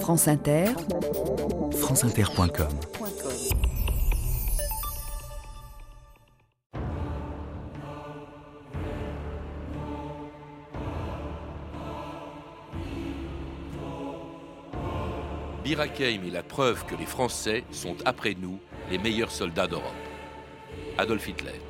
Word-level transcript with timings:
France 0.00 0.28
Inter, 0.28 0.66
franceinter.com 1.72 2.68
Birakeim 15.64 16.24
est 16.24 16.30
la 16.30 16.42
preuve 16.42 16.84
que 16.86 16.94
les 16.94 17.06
Français 17.06 17.64
sont, 17.72 17.96
après 18.04 18.36
nous, 18.40 18.60
les 18.90 18.98
meilleurs 18.98 19.32
soldats 19.32 19.66
d'Europe. 19.66 19.84
Adolf 20.96 21.26
Hitler. 21.28 21.60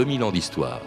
2000 0.00 0.24
ans 0.24 0.32
d'histoire. 0.32 0.80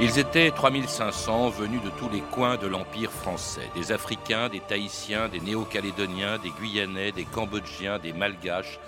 Ils 0.00 0.18
étaient 0.18 0.50
3500 0.50 1.50
venus 1.50 1.82
de 1.82 1.90
tous 1.90 2.08
les 2.08 2.22
coins 2.22 2.56
de 2.56 2.66
l'Empire 2.66 3.12
français, 3.12 3.68
des 3.76 3.92
Africains, 3.92 4.48
des 4.48 4.60
Tahitiens, 4.60 5.28
des 5.28 5.40
Néo-Calédoniens, 5.40 6.38
des 6.38 6.48
Guyanais, 6.48 7.12
des 7.12 7.24
Cambodgiens, 7.26 7.98
des 7.98 8.14
Malgaches, 8.14 8.80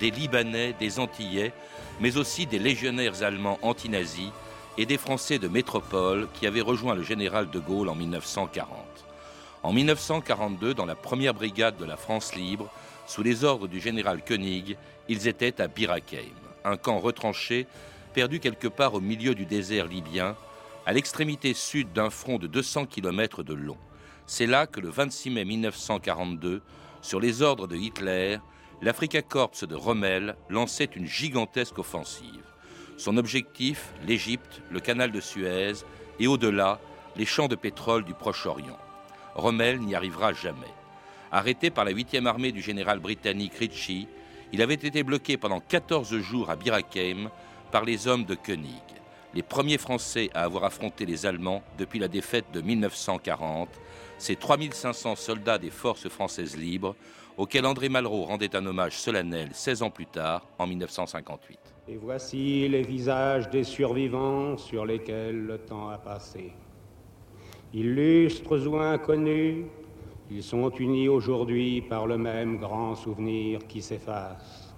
des 0.00 0.10
Libanais, 0.10 0.74
des 0.80 0.98
Antillais, 0.98 1.52
mais 2.00 2.16
aussi 2.16 2.46
des 2.46 2.58
légionnaires 2.58 3.22
allemands 3.22 3.60
anti-nazis 3.62 4.32
et 4.76 4.84
des 4.84 4.98
Français 4.98 5.38
de 5.38 5.46
métropole 5.46 6.26
qui 6.34 6.48
avaient 6.48 6.60
rejoint 6.60 6.96
le 6.96 7.04
général 7.04 7.50
de 7.50 7.60
Gaulle 7.60 7.88
en 7.88 7.94
1940. 7.94 9.07
En 9.64 9.72
1942, 9.72 10.74
dans 10.74 10.86
la 10.86 10.94
première 10.94 11.34
brigade 11.34 11.76
de 11.76 11.84
la 11.84 11.96
France 11.96 12.36
libre, 12.36 12.70
sous 13.06 13.24
les 13.24 13.42
ordres 13.42 13.66
du 13.66 13.80
général 13.80 14.24
Koenig, 14.24 14.76
ils 15.08 15.26
étaient 15.26 15.60
à 15.60 15.66
Birakeim, 15.66 16.34
un 16.64 16.76
camp 16.76 17.00
retranché, 17.00 17.66
perdu 18.14 18.38
quelque 18.38 18.68
part 18.68 18.94
au 18.94 19.00
milieu 19.00 19.34
du 19.34 19.46
désert 19.46 19.86
libyen, 19.86 20.36
à 20.86 20.92
l'extrémité 20.92 21.54
sud 21.54 21.92
d'un 21.92 22.08
front 22.08 22.38
de 22.38 22.46
200 22.46 22.86
km 22.86 23.42
de 23.42 23.54
long. 23.54 23.76
C'est 24.26 24.46
là 24.46 24.66
que 24.66 24.80
le 24.80 24.90
26 24.90 25.30
mai 25.30 25.44
1942, 25.44 26.62
sur 27.02 27.18
les 27.18 27.42
ordres 27.42 27.66
de 27.66 27.76
Hitler, 27.76 28.38
l'Africa 28.80 29.22
Corps 29.22 29.50
de 29.60 29.74
Rommel 29.74 30.36
lançait 30.48 30.84
une 30.84 31.06
gigantesque 31.06 31.78
offensive. 31.78 32.44
Son 32.96 33.16
objectif, 33.16 33.92
l'Égypte, 34.06 34.62
le 34.70 34.78
canal 34.78 35.10
de 35.10 35.20
Suez 35.20 35.72
et 36.20 36.28
au-delà, 36.28 36.80
les 37.16 37.26
champs 37.26 37.48
de 37.48 37.56
pétrole 37.56 38.04
du 38.04 38.14
Proche-Orient. 38.14 38.78
Rommel 39.38 39.78
n'y 39.80 39.94
arrivera 39.94 40.32
jamais. 40.32 40.74
Arrêté 41.30 41.70
par 41.70 41.84
la 41.84 41.92
8e 41.92 42.26
armée 42.26 42.50
du 42.50 42.60
général 42.60 42.98
britannique 42.98 43.54
Ritchie, 43.54 44.08
il 44.52 44.60
avait 44.62 44.74
été 44.74 45.04
bloqué 45.04 45.36
pendant 45.36 45.60
14 45.60 46.18
jours 46.18 46.50
à 46.50 46.56
Birakeim 46.56 47.30
par 47.70 47.84
les 47.84 48.08
hommes 48.08 48.24
de 48.24 48.34
Koenig, 48.34 48.82
les 49.34 49.42
premiers 49.42 49.78
Français 49.78 50.28
à 50.34 50.42
avoir 50.42 50.64
affronté 50.64 51.06
les 51.06 51.24
Allemands 51.24 51.62
depuis 51.78 52.00
la 52.00 52.08
défaite 52.08 52.46
de 52.52 52.60
1940, 52.60 53.68
ces 54.16 54.34
3500 54.34 55.14
soldats 55.14 55.58
des 55.58 55.70
forces 55.70 56.08
françaises 56.08 56.56
libres, 56.56 56.96
auxquels 57.36 57.66
André 57.66 57.88
Malraux 57.88 58.24
rendait 58.24 58.56
un 58.56 58.66
hommage 58.66 58.98
solennel 58.98 59.50
16 59.52 59.82
ans 59.82 59.90
plus 59.90 60.06
tard, 60.06 60.48
en 60.58 60.66
1958. 60.66 61.58
Et 61.86 61.96
voici 61.96 62.68
les 62.68 62.82
visages 62.82 63.48
des 63.50 63.62
survivants 63.62 64.56
sur 64.56 64.84
lesquels 64.84 65.46
le 65.46 65.58
temps 65.58 65.90
a 65.90 65.98
passé. 65.98 66.52
Illustres 67.74 68.66
ou 68.66 68.76
inconnus, 68.76 69.66
ils 70.30 70.42
sont 70.42 70.70
unis 70.70 71.08
aujourd'hui 71.08 71.82
par 71.82 72.06
le 72.06 72.16
même 72.16 72.56
grand 72.56 72.94
souvenir 72.94 73.60
qui 73.68 73.82
s'efface. 73.82 74.74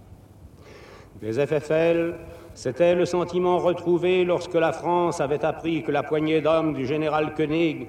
Des 1.20 1.34
FFL, 1.46 2.16
c'était 2.52 2.96
le 2.96 3.04
sentiment 3.04 3.58
retrouvé 3.58 4.24
lorsque 4.24 4.54
la 4.54 4.72
France 4.72 5.20
avait 5.20 5.44
appris 5.44 5.84
que 5.84 5.92
la 5.92 6.02
poignée 6.02 6.40
d'hommes 6.40 6.74
du 6.74 6.84
général 6.84 7.34
Koenig, 7.34 7.86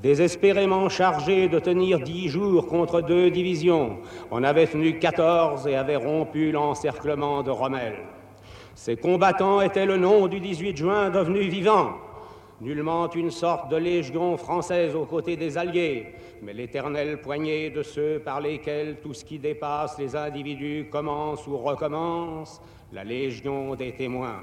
désespérément 0.00 0.88
chargée 0.88 1.48
de 1.48 1.58
tenir 1.58 1.98
dix 1.98 2.28
jours 2.28 2.68
contre 2.68 3.00
deux 3.00 3.32
divisions, 3.32 3.98
en 4.30 4.44
avait 4.44 4.68
tenu 4.68 5.00
quatorze 5.00 5.66
et 5.66 5.74
avait 5.74 5.96
rompu 5.96 6.52
l'encerclement 6.52 7.42
de 7.42 7.50
Rommel. 7.50 7.96
Ces 8.76 8.96
combattants 8.96 9.60
étaient 9.60 9.86
le 9.86 9.96
nom 9.96 10.28
du 10.28 10.38
18 10.38 10.76
juin 10.76 11.10
devenu 11.10 11.40
vivant 11.40 11.94
nullement 12.60 13.10
une 13.10 13.30
sorte 13.30 13.70
de 13.70 13.76
légion 13.76 14.36
française 14.36 14.94
aux 14.94 15.04
côtés 15.04 15.36
des 15.36 15.58
Alliés, 15.58 16.14
mais 16.42 16.52
l'éternelle 16.52 17.20
poignée 17.20 17.70
de 17.70 17.82
ceux 17.82 18.18
par 18.18 18.40
lesquels 18.40 18.96
tout 19.02 19.14
ce 19.14 19.24
qui 19.24 19.38
dépasse 19.38 19.98
les 19.98 20.16
individus 20.16 20.88
commence 20.90 21.46
ou 21.46 21.58
recommence, 21.58 22.60
la 22.92 23.04
légion 23.04 23.74
des 23.74 23.92
témoins. 23.92 24.40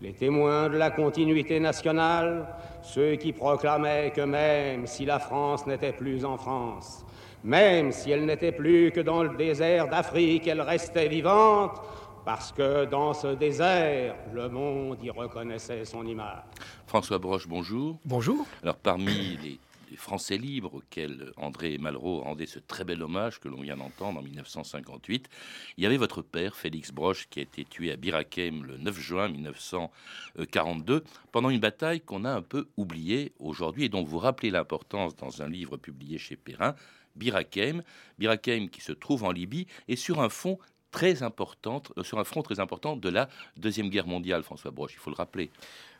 Les 0.00 0.12
témoins 0.12 0.68
de 0.68 0.76
la 0.76 0.90
continuité 0.90 1.58
nationale, 1.58 2.46
ceux 2.82 3.16
qui 3.16 3.32
proclamaient 3.32 4.12
que 4.14 4.20
même 4.20 4.86
si 4.86 5.04
la 5.04 5.18
France 5.18 5.66
n'était 5.66 5.92
plus 5.92 6.24
en 6.24 6.36
France, 6.36 7.04
même 7.42 7.90
si 7.90 8.12
elle 8.12 8.24
n'était 8.24 8.52
plus 8.52 8.92
que 8.92 9.00
dans 9.00 9.24
le 9.24 9.36
désert 9.36 9.88
d'Afrique, 9.88 10.46
elle 10.46 10.60
restait 10.60 11.08
vivante, 11.08 11.80
parce 12.28 12.52
que 12.52 12.84
dans 12.84 13.14
ce 13.14 13.28
désert, 13.28 14.14
le 14.34 14.50
monde 14.50 14.98
y 15.02 15.08
reconnaissait 15.08 15.86
son 15.86 16.04
image. 16.04 16.42
François 16.86 17.18
Broche, 17.18 17.48
bonjour. 17.48 17.98
Bonjour. 18.04 18.46
Alors 18.62 18.76
parmi 18.76 19.38
les, 19.38 19.58
Français 19.96 20.36
libres 20.36 20.74
auxquels 20.74 21.32
André 21.38 21.78
Malraux 21.78 22.20
rendait 22.20 22.44
ce 22.44 22.58
très 22.58 22.84
bel 22.84 23.02
hommage 23.02 23.40
que 23.40 23.48
l'on 23.48 23.62
vient 23.62 23.78
d'entendre 23.78 24.20
en 24.20 24.22
1958, 24.22 25.30
il 25.78 25.84
y 25.84 25.86
avait 25.86 25.96
votre 25.96 26.20
père, 26.20 26.54
Félix 26.54 26.92
Broche, 26.92 27.30
qui 27.30 27.38
a 27.38 27.42
été 27.44 27.64
tué 27.64 27.92
à 27.92 27.96
Birakem 27.96 28.62
le 28.62 28.76
9 28.76 29.00
juin 29.00 29.28
1942, 29.28 31.04
pendant 31.32 31.48
une 31.48 31.60
bataille 31.60 32.02
qu'on 32.02 32.26
a 32.26 32.30
un 32.30 32.42
peu 32.42 32.68
oubliée 32.76 33.32
aujourd'hui 33.38 33.84
et 33.84 33.88
dont 33.88 34.04
vous 34.04 34.18
rappelez 34.18 34.50
l'importance 34.50 35.16
dans 35.16 35.40
un 35.40 35.48
livre 35.48 35.78
publié 35.78 36.18
chez 36.18 36.36
Perrin, 36.36 36.74
Birakem, 37.16 37.82
Birakem 38.18 38.68
qui 38.68 38.82
se 38.82 38.92
trouve 38.92 39.24
en 39.24 39.32
Libye 39.32 39.66
et 39.88 39.96
sur 39.96 40.20
un 40.20 40.28
fond 40.28 40.58
très 40.90 41.22
importante, 41.22 41.92
euh, 41.96 42.02
sur 42.02 42.18
un 42.18 42.24
front 42.24 42.42
très 42.42 42.60
important 42.60 42.96
de 42.96 43.08
la 43.08 43.28
Deuxième 43.56 43.88
Guerre 43.90 44.06
mondiale, 44.06 44.42
François 44.42 44.70
Broche, 44.70 44.92
il 44.94 44.98
faut 44.98 45.10
le 45.10 45.16
rappeler. 45.16 45.50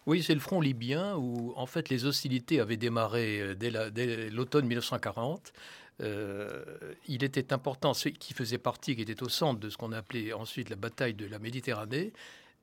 Oui, 0.06 0.22
c'est 0.22 0.34
le 0.34 0.40
front 0.40 0.60
libyen 0.60 1.16
où 1.16 1.52
en 1.56 1.66
fait 1.66 1.88
les 1.88 2.04
hostilités 2.04 2.60
avaient 2.60 2.76
démarré 2.76 3.40
euh, 3.40 3.54
dès 3.54 4.30
l'automne 4.30 4.66
1940. 4.66 5.52
Euh, 6.00 6.64
il 7.08 7.24
était 7.24 7.52
important, 7.52 7.92
ce 7.92 8.08
qui 8.08 8.32
faisait 8.32 8.58
partie, 8.58 8.94
qui 8.94 9.02
était 9.02 9.22
au 9.22 9.28
centre 9.28 9.60
de 9.60 9.68
ce 9.68 9.76
qu'on 9.76 9.92
appelait 9.92 10.32
ensuite 10.32 10.70
la 10.70 10.76
bataille 10.76 11.14
de 11.14 11.26
la 11.26 11.38
Méditerranée, 11.38 12.12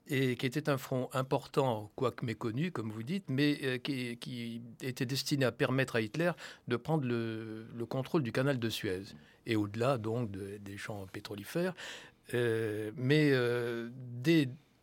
et 0.07 0.35
qui 0.37 0.45
était 0.45 0.69
un 0.69 0.77
front 0.77 1.09
important, 1.13 1.91
quoique 1.95 2.25
méconnu, 2.25 2.71
comme 2.71 2.91
vous 2.91 3.03
dites, 3.03 3.25
mais 3.27 3.79
qui, 3.79 4.61
était 4.81 5.05
destiné 5.05 5.45
à 5.45 5.51
permettre 5.51 5.97
à 5.97 6.01
Hitler 6.01 6.31
de 6.67 6.77
prendre 6.77 7.05
le, 7.05 7.65
contrôle 7.89 8.23
du 8.23 8.31
canal 8.31 8.57
de 8.57 8.69
Suez, 8.69 9.03
et 9.47 9.55
au-delà 9.55 9.97
donc 9.97 10.31
des 10.31 10.77
champs 10.77 11.05
pétrolifères. 11.11 11.73
Euh, 12.33 12.91
mais 12.95 13.29
euh, 13.31 13.89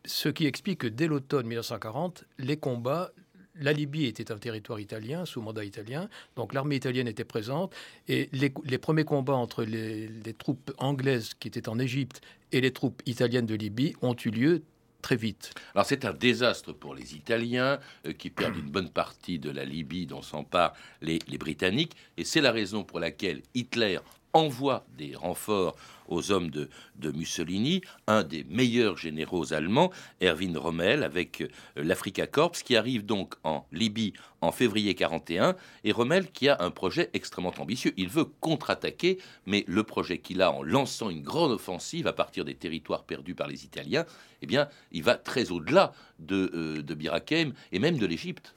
ce 0.05 0.29
qui 0.29 0.45
explique 0.45 0.79
que 0.79 0.87
dès 0.87 1.07
l'automne 1.07 1.47
1940, 1.47 2.25
les 2.39 2.57
combats, 2.57 3.11
la 3.55 3.73
Libye 3.73 4.05
était 4.05 4.31
un 4.31 4.37
territoire 4.37 4.79
italien, 4.79 5.25
sous 5.25 5.41
mandat 5.41 5.63
italien, 5.63 6.09
donc 6.35 6.53
l'armée 6.53 6.75
italienne 6.75 7.07
était 7.07 7.23
présente, 7.23 7.73
et 8.07 8.29
les, 8.31 8.77
premiers 8.77 9.03
combats 9.03 9.35
entre 9.35 9.63
les, 9.63 10.09
troupes 10.37 10.71
anglaises 10.77 11.33
qui 11.35 11.47
étaient 11.47 11.69
en 11.69 11.79
Égypte 11.79 12.21
et 12.51 12.61
les 12.61 12.71
troupes 12.71 13.01
italiennes 13.05 13.45
de 13.45 13.55
Libye 13.55 13.95
ont 14.01 14.15
eu 14.15 14.29
lieu 14.29 14.63
très 15.01 15.15
vite. 15.17 15.53
Alors 15.75 15.85
c'est 15.85 16.05
un 16.05 16.13
désastre 16.13 16.71
pour 16.71 16.95
les 16.95 17.13
Italiens 17.13 17.79
euh, 18.07 18.13
qui 18.13 18.29
perdent 18.29 18.55
une 18.55 18.71
bonne 18.71 18.89
partie 18.89 19.37
de 19.37 19.51
la 19.51 19.65
Libye 19.65 20.07
dont 20.07 20.21
s'emparent 20.21 20.73
les, 21.01 21.19
les 21.27 21.37
Britanniques, 21.37 21.95
et 22.17 22.23
c'est 22.23 22.41
la 22.41 22.51
raison 22.51 22.83
pour 22.83 22.99
laquelle 22.99 23.41
Hitler 23.53 23.99
envoie 24.33 24.85
des 24.97 25.15
renforts 25.15 25.75
aux 26.07 26.31
hommes 26.31 26.49
de, 26.49 26.69
Mussolini, 27.11 27.81
un 28.07 28.23
des 28.23 28.43
meilleurs 28.45 28.97
généraux 28.97 29.53
allemands, 29.53 29.91
Erwin 30.21 30.57
Rommel, 30.57 31.03
avec 31.03 31.41
euh, 31.41 31.47
l'Africa 31.75 32.27
Corps, 32.27 32.51
qui 32.51 32.75
arrive 32.75 33.05
donc 33.05 33.35
en 33.43 33.65
Libye 33.71 34.13
en 34.41 34.51
février 34.51 34.95
41, 34.95 35.55
et 35.83 35.91
Rommel 35.91 36.31
qui 36.31 36.49
a 36.49 36.57
un 36.59 36.71
projet 36.71 37.09
extrêmement 37.13 37.53
ambitieux. 37.57 37.93
Il 37.97 38.09
veut 38.09 38.25
contre-attaquer, 38.25 39.19
mais 39.45 39.63
le 39.67 39.83
projet 39.83 40.17
qu'il 40.17 40.41
a 40.41 40.51
en 40.51 40.63
lançant 40.63 41.09
une 41.09 41.21
grande 41.21 41.51
offensive 41.51 42.07
à 42.07 42.13
partir 42.13 42.45
des 42.45 42.55
territoires 42.55 43.03
perdus 43.03 43.35
par 43.35 43.47
les 43.47 43.63
Italiens, 43.65 44.05
eh 44.41 44.45
bien, 44.45 44.67
il 44.91 45.03
va 45.03 45.15
très 45.15 45.51
au-delà 45.51 45.93
de, 46.19 46.51
euh, 46.53 47.51
et 47.71 47.79
même 47.79 47.97
de 47.97 48.05
l'Égypte. 48.05 48.53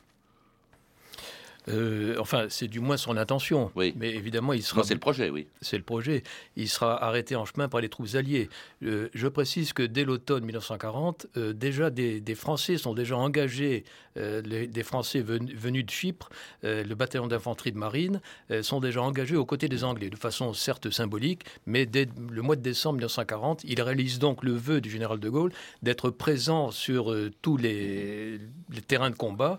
Euh, 1.68 2.16
enfin, 2.18 2.46
c'est 2.48 2.68
du 2.68 2.80
moins 2.80 2.96
son 2.96 3.16
intention. 3.16 3.70
Oui. 3.74 3.94
Mais 3.96 4.10
évidemment, 4.10 4.52
il 4.52 4.62
sera. 4.62 4.84
c'est 4.84 4.94
le 4.94 5.00
projet, 5.00 5.30
oui. 5.30 5.48
C'est 5.60 5.76
le 5.76 5.82
projet. 5.82 6.22
Il 6.56 6.68
sera 6.68 7.02
arrêté 7.02 7.36
en 7.36 7.44
chemin 7.44 7.68
par 7.68 7.80
les 7.80 7.88
troupes 7.88 8.14
alliées. 8.14 8.48
Euh, 8.82 9.08
je 9.14 9.28
précise 9.28 9.72
que 9.72 9.82
dès 9.82 10.04
l'automne 10.04 10.44
1940, 10.44 11.26
euh, 11.36 11.52
déjà 11.52 11.90
des, 11.90 12.22
Français 12.34 12.76
sont 12.76 12.94
déjà 12.94 13.16
engagés, 13.16 13.84
des 14.14 14.82
Français 14.82 15.20
venus 15.20 15.84
de 15.84 15.90
Chypre, 15.90 16.28
le 16.62 16.94
bataillon 16.94 17.26
d'infanterie 17.26 17.72
de 17.72 17.78
marine, 17.78 18.20
sont 18.62 18.80
déjà 18.80 19.02
engagés 19.02 19.36
aux 19.36 19.46
côtés 19.46 19.68
des 19.68 19.84
Anglais, 19.84 20.10
de 20.10 20.16
façon 20.16 20.52
certes 20.52 20.90
symbolique, 20.90 21.44
mais 21.66 21.86
dès 21.86 22.06
le 22.30 22.42
mois 22.42 22.56
de 22.56 22.60
décembre 22.60 22.96
1940, 22.96 23.64
il 23.64 23.80
réalise 23.80 24.18
donc 24.18 24.42
le 24.42 24.52
vœu 24.52 24.80
du 24.80 24.90
général 24.90 25.18
de 25.18 25.28
Gaulle 25.28 25.52
d'être 25.82 26.10
présent 26.10 26.70
sur 26.70 27.14
tous 27.40 27.56
les, 27.56 28.38
les, 28.70 28.82
terrains 28.86 29.10
de 29.10 29.16
combat, 29.16 29.58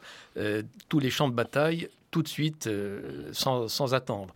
tous 0.87 0.99
les 0.99 1.09
champs 1.09 1.29
de 1.29 1.35
bataille 1.35 1.89
tout 2.11 2.23
de 2.23 2.27
suite, 2.27 2.67
euh, 2.67 3.29
sans, 3.31 3.93
attendre. 3.93 4.33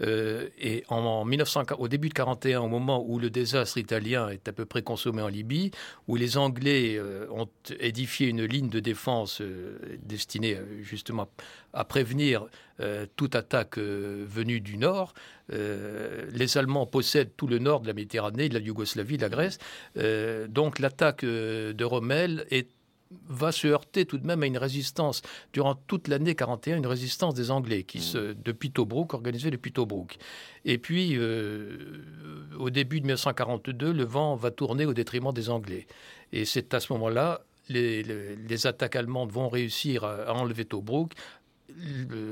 Euh, 0.00 0.48
et 0.58 0.84
en, 0.88 1.24
1900, 1.24 1.62
au 1.78 1.88
début 1.88 2.08
de 2.08 2.14
41, 2.14 2.60
au 2.60 2.68
moment 2.68 3.04
où 3.06 3.18
le 3.18 3.30
désastre 3.30 3.78
italien 3.78 4.28
est 4.28 4.48
à 4.48 4.52
peu 4.52 4.64
près 4.64 4.82
consommé 4.82 5.22
en 5.22 5.28
Libye, 5.28 5.70
où 6.08 6.16
les 6.16 6.36
Anglais 6.36 6.96
euh, 6.96 7.26
ont 7.30 7.48
édifié 7.78 8.28
une 8.28 8.44
ligne 8.44 8.68
de 8.68 8.80
défense 8.80 9.40
destinée 10.02 10.58
justement 10.82 11.28
à 11.72 11.84
prévenir 11.84 12.46
toute 13.16 13.36
attaque 13.36 13.78
venue 13.78 14.60
du 14.60 14.76
nord, 14.76 15.14
les 15.48 16.58
Allemands 16.58 16.86
possèdent 16.86 17.30
tout 17.36 17.46
le 17.46 17.58
nord 17.58 17.80
de 17.80 17.86
la 17.86 17.92
Méditerranée, 17.92 18.48
de 18.48 18.54
la 18.54 18.60
Yougoslavie, 18.60 19.16
de 19.16 19.22
la 19.22 19.28
Grèce. 19.28 19.58
donc 20.48 20.78
l'attaque 20.78 21.24
de 21.24 21.84
Rommel 21.84 22.44
est 22.50 22.68
va 23.28 23.52
se 23.52 23.66
heurter 23.66 24.06
tout 24.06 24.18
de 24.18 24.26
même 24.26 24.42
à 24.42 24.46
une 24.46 24.58
résistance 24.58 25.22
durant 25.52 25.74
toute 25.74 26.08
l'année 26.08 26.34
41, 26.34 26.78
une 26.78 26.86
résistance 26.86 27.34
des 27.34 27.50
Anglais 27.50 27.84
qui 27.84 28.00
se, 28.00 28.18
mmh. 28.18 28.34
depuis 28.44 28.70
Tobruk, 28.70 29.14
organisée 29.14 29.50
depuis 29.50 29.72
Tobruk. 29.72 30.18
Et 30.64 30.78
puis, 30.78 31.16
euh, 31.16 32.04
au 32.58 32.70
début 32.70 33.00
de 33.00 33.06
1942, 33.06 33.92
le 33.92 34.04
vent 34.04 34.36
va 34.36 34.50
tourner 34.50 34.86
au 34.86 34.94
détriment 34.94 35.32
des 35.32 35.50
Anglais. 35.50 35.86
Et 36.32 36.44
c'est 36.44 36.74
à 36.74 36.80
ce 36.80 36.92
moment-là, 36.92 37.42
les, 37.68 38.02
les, 38.02 38.66
attaques 38.66 38.96
allemandes 38.96 39.30
vont 39.30 39.48
réussir 39.48 40.04
à 40.04 40.34
enlever 40.34 40.64
Tobruk, 40.64 41.12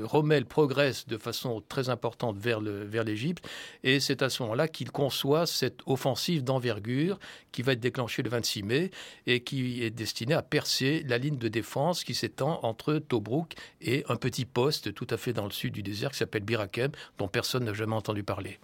Rommel 0.03 0.45
progresse 0.45 1.07
de 1.07 1.17
façon 1.17 1.61
très 1.67 1.89
importante 1.89 2.37
vers 2.37 2.59
l'Égypte 3.03 3.47
et 3.83 3.99
c'est 3.99 4.21
à 4.21 4.29
ce 4.29 4.43
moment-là 4.43 4.67
qu'il 4.67 4.91
conçoit 4.91 5.45
cette 5.45 5.79
offensive 5.85 6.43
d'envergure 6.43 7.19
qui 7.51 7.61
va 7.61 7.73
être 7.73 7.79
déclenchée 7.79 8.23
le 8.23 8.29
26 8.29 8.63
mai 8.63 8.91
et 9.27 9.41
qui 9.41 9.83
est 9.83 9.89
destinée 9.89 10.33
à 10.33 10.41
percer 10.41 11.03
la 11.07 11.17
ligne 11.17 11.37
de 11.37 11.47
défense 11.47 12.03
qui 12.03 12.13
s'étend 12.13 12.59
entre 12.63 12.95
Tobruk 12.95 13.55
et 13.81 14.03
un 14.09 14.15
petit 14.15 14.45
poste 14.45 14.93
tout 14.93 15.07
à 15.09 15.17
fait 15.17 15.33
dans 15.33 15.45
le 15.45 15.51
sud 15.51 15.73
du 15.73 15.83
désert 15.83 16.11
qui 16.11 16.17
s'appelle 16.17 16.43
Birakem 16.43 16.91
dont 17.17 17.27
personne 17.27 17.65
n'a 17.65 17.73
jamais 17.73 17.95
entendu 17.95 18.23
parler. 18.23 18.59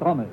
Rommel. 0.00 0.28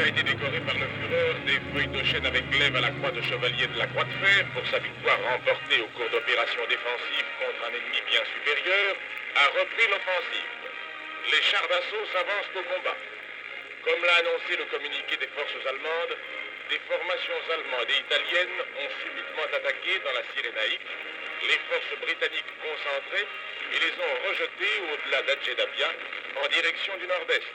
A 0.00 0.08
été 0.08 0.22
décoré 0.24 0.58
par 0.66 0.74
le 0.74 0.86
Führer 0.90 1.34
des 1.46 1.60
feuilles 1.70 1.94
de 1.94 2.02
chêne 2.02 2.26
avec 2.26 2.42
glaive 2.50 2.74
à 2.74 2.80
la 2.80 2.90
croix 2.98 3.12
de 3.12 3.22
chevalier 3.22 3.66
de 3.66 3.78
la 3.78 3.86
Croix 3.86 4.02
de 4.02 4.14
Fer 4.18 4.42
pour 4.50 4.66
sa 4.66 4.78
victoire 4.82 5.18
remportée 5.22 5.80
au 5.86 5.88
cours 5.94 6.10
d'opérations 6.10 6.66
défensives 6.66 7.30
contre 7.38 7.62
un 7.62 7.72
ennemi 7.78 8.02
bien 8.10 8.24
supérieur, 8.26 8.96
a 9.38 9.46
repris 9.54 9.86
l'offensive. 9.86 10.50
Les 11.30 11.42
chars 11.46 11.68
d'assaut 11.70 12.06
s'avancent 12.10 12.54
au 12.58 12.64
combat. 12.74 12.98
Comme 13.86 14.02
l'a 14.02 14.18
annoncé 14.18 14.58
le 14.58 14.66
communiqué 14.66 15.14
des 15.14 15.30
forces 15.30 15.62
allemandes, 15.62 16.16
des 16.74 16.80
formations 16.90 17.40
allemandes 17.54 17.90
et 17.94 18.00
italiennes 18.02 18.58
ont 18.82 18.90
subitement 18.98 19.46
attaqué 19.46 19.94
dans 20.02 20.14
la 20.18 20.24
Cyrénaïque 20.34 20.90
les 21.48 21.60
forces 21.68 22.00
britanniques 22.00 22.52
concentrées 22.62 23.26
et 23.72 23.78
les 23.78 23.92
ont 24.00 24.16
rejetées 24.28 24.76
au-delà 24.92 25.22
d'Adjedabia 25.22 25.90
en 26.42 26.48
direction 26.48 26.92
du 26.98 27.06
nord-est. 27.06 27.52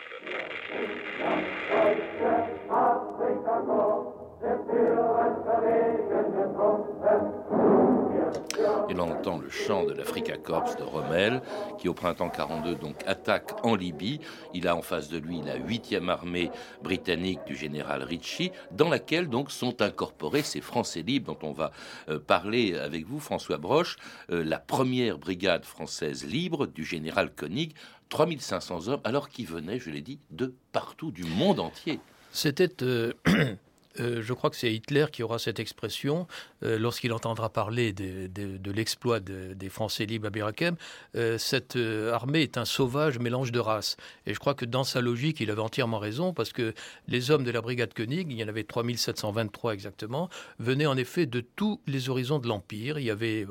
L'on 8.99 9.11
entend 9.11 9.37
le 9.37 9.49
chant 9.49 9.85
de 9.85 9.93
l'Africa 9.93 10.35
Corps 10.35 10.75
de 10.75 10.83
Rommel, 10.83 11.41
qui 11.77 11.87
au 11.87 11.93
printemps 11.93 12.29
42 12.29 12.75
donc 12.75 12.97
attaque 13.07 13.51
en 13.63 13.73
Libye. 13.73 14.19
Il 14.53 14.67
a 14.67 14.75
en 14.75 14.81
face 14.81 15.07
de 15.07 15.17
lui 15.17 15.41
la 15.41 15.57
8e 15.57 16.09
armée 16.09 16.51
britannique 16.83 17.39
du 17.47 17.55
général 17.55 18.03
Ritchie, 18.03 18.51
dans 18.71 18.89
laquelle 18.89 19.29
donc 19.29 19.51
sont 19.51 19.81
incorporés 19.81 20.41
ces 20.41 20.59
Français 20.59 21.01
libres 21.01 21.33
dont 21.33 21.47
on 21.47 21.53
va 21.53 21.71
euh, 22.09 22.19
parler 22.19 22.77
avec 22.77 23.05
vous, 23.07 23.21
François 23.21 23.57
Broche, 23.57 23.95
euh, 24.31 24.43
la 24.43 24.59
première 24.59 25.17
brigade 25.17 25.63
française 25.63 26.25
libre 26.25 26.67
du 26.67 26.83
général 26.83 27.31
Koenig, 27.33 27.75
3500 28.09 28.89
hommes, 28.89 29.01
alors 29.05 29.29
qu'ils 29.29 29.47
venaient, 29.47 29.79
je 29.79 29.91
l'ai 29.91 30.01
dit, 30.01 30.19
de 30.29 30.53
partout, 30.73 31.11
du 31.11 31.23
monde 31.23 31.61
entier. 31.61 32.01
C'était 32.33 32.83
euh, 32.83 33.13
Euh, 33.99 34.21
je 34.21 34.33
crois 34.33 34.49
que 34.49 34.55
c'est 34.55 34.73
Hitler 34.73 35.05
qui 35.11 35.23
aura 35.23 35.39
cette 35.39 35.59
expression 35.59 36.27
euh, 36.63 36.77
lorsqu'il 36.77 37.11
entendra 37.11 37.49
parler 37.49 37.91
de, 37.93 38.71
l'exploit 38.71 39.19
des 39.19 39.69
Français 39.69 40.05
libres 40.05 40.27
à 40.27 40.29
Birakem. 40.29 40.75
Euh, 41.15 41.37
cette 41.37 41.75
armée 41.75 42.41
est 42.41 42.57
un 42.57 42.65
sauvage 42.65 43.19
mélange 43.19 43.51
de 43.51 43.59
races. 43.59 43.97
Et 44.25 44.33
je 44.33 44.39
crois 44.39 44.53
que 44.53 44.65
dans 44.65 44.83
sa 44.83 45.01
logique, 45.01 45.39
il 45.39 45.49
avait 45.51 45.61
entièrement 45.61 45.99
raison 45.99 46.33
parce 46.33 46.53
que 46.53 46.73
les 47.07 47.31
hommes 47.31 47.43
de 47.43 47.51
la 47.51 47.61
brigade 47.61 47.93
Koenig, 47.93 48.31
il 48.31 48.37
y 48.37 48.43
en 48.43 48.47
avait 48.47 48.63
3723 48.63 49.73
exactement, 49.73 50.29
venaient 50.59 50.85
en 50.85 50.97
effet 50.97 51.25
de 51.25 51.41
tous 51.41 51.81
les 51.87 52.09
horizons 52.09 52.39
de 52.39 52.47
l'Empire. 52.47 52.99
Il 52.99 53.05
y 53.05 53.11
avait 53.11 53.45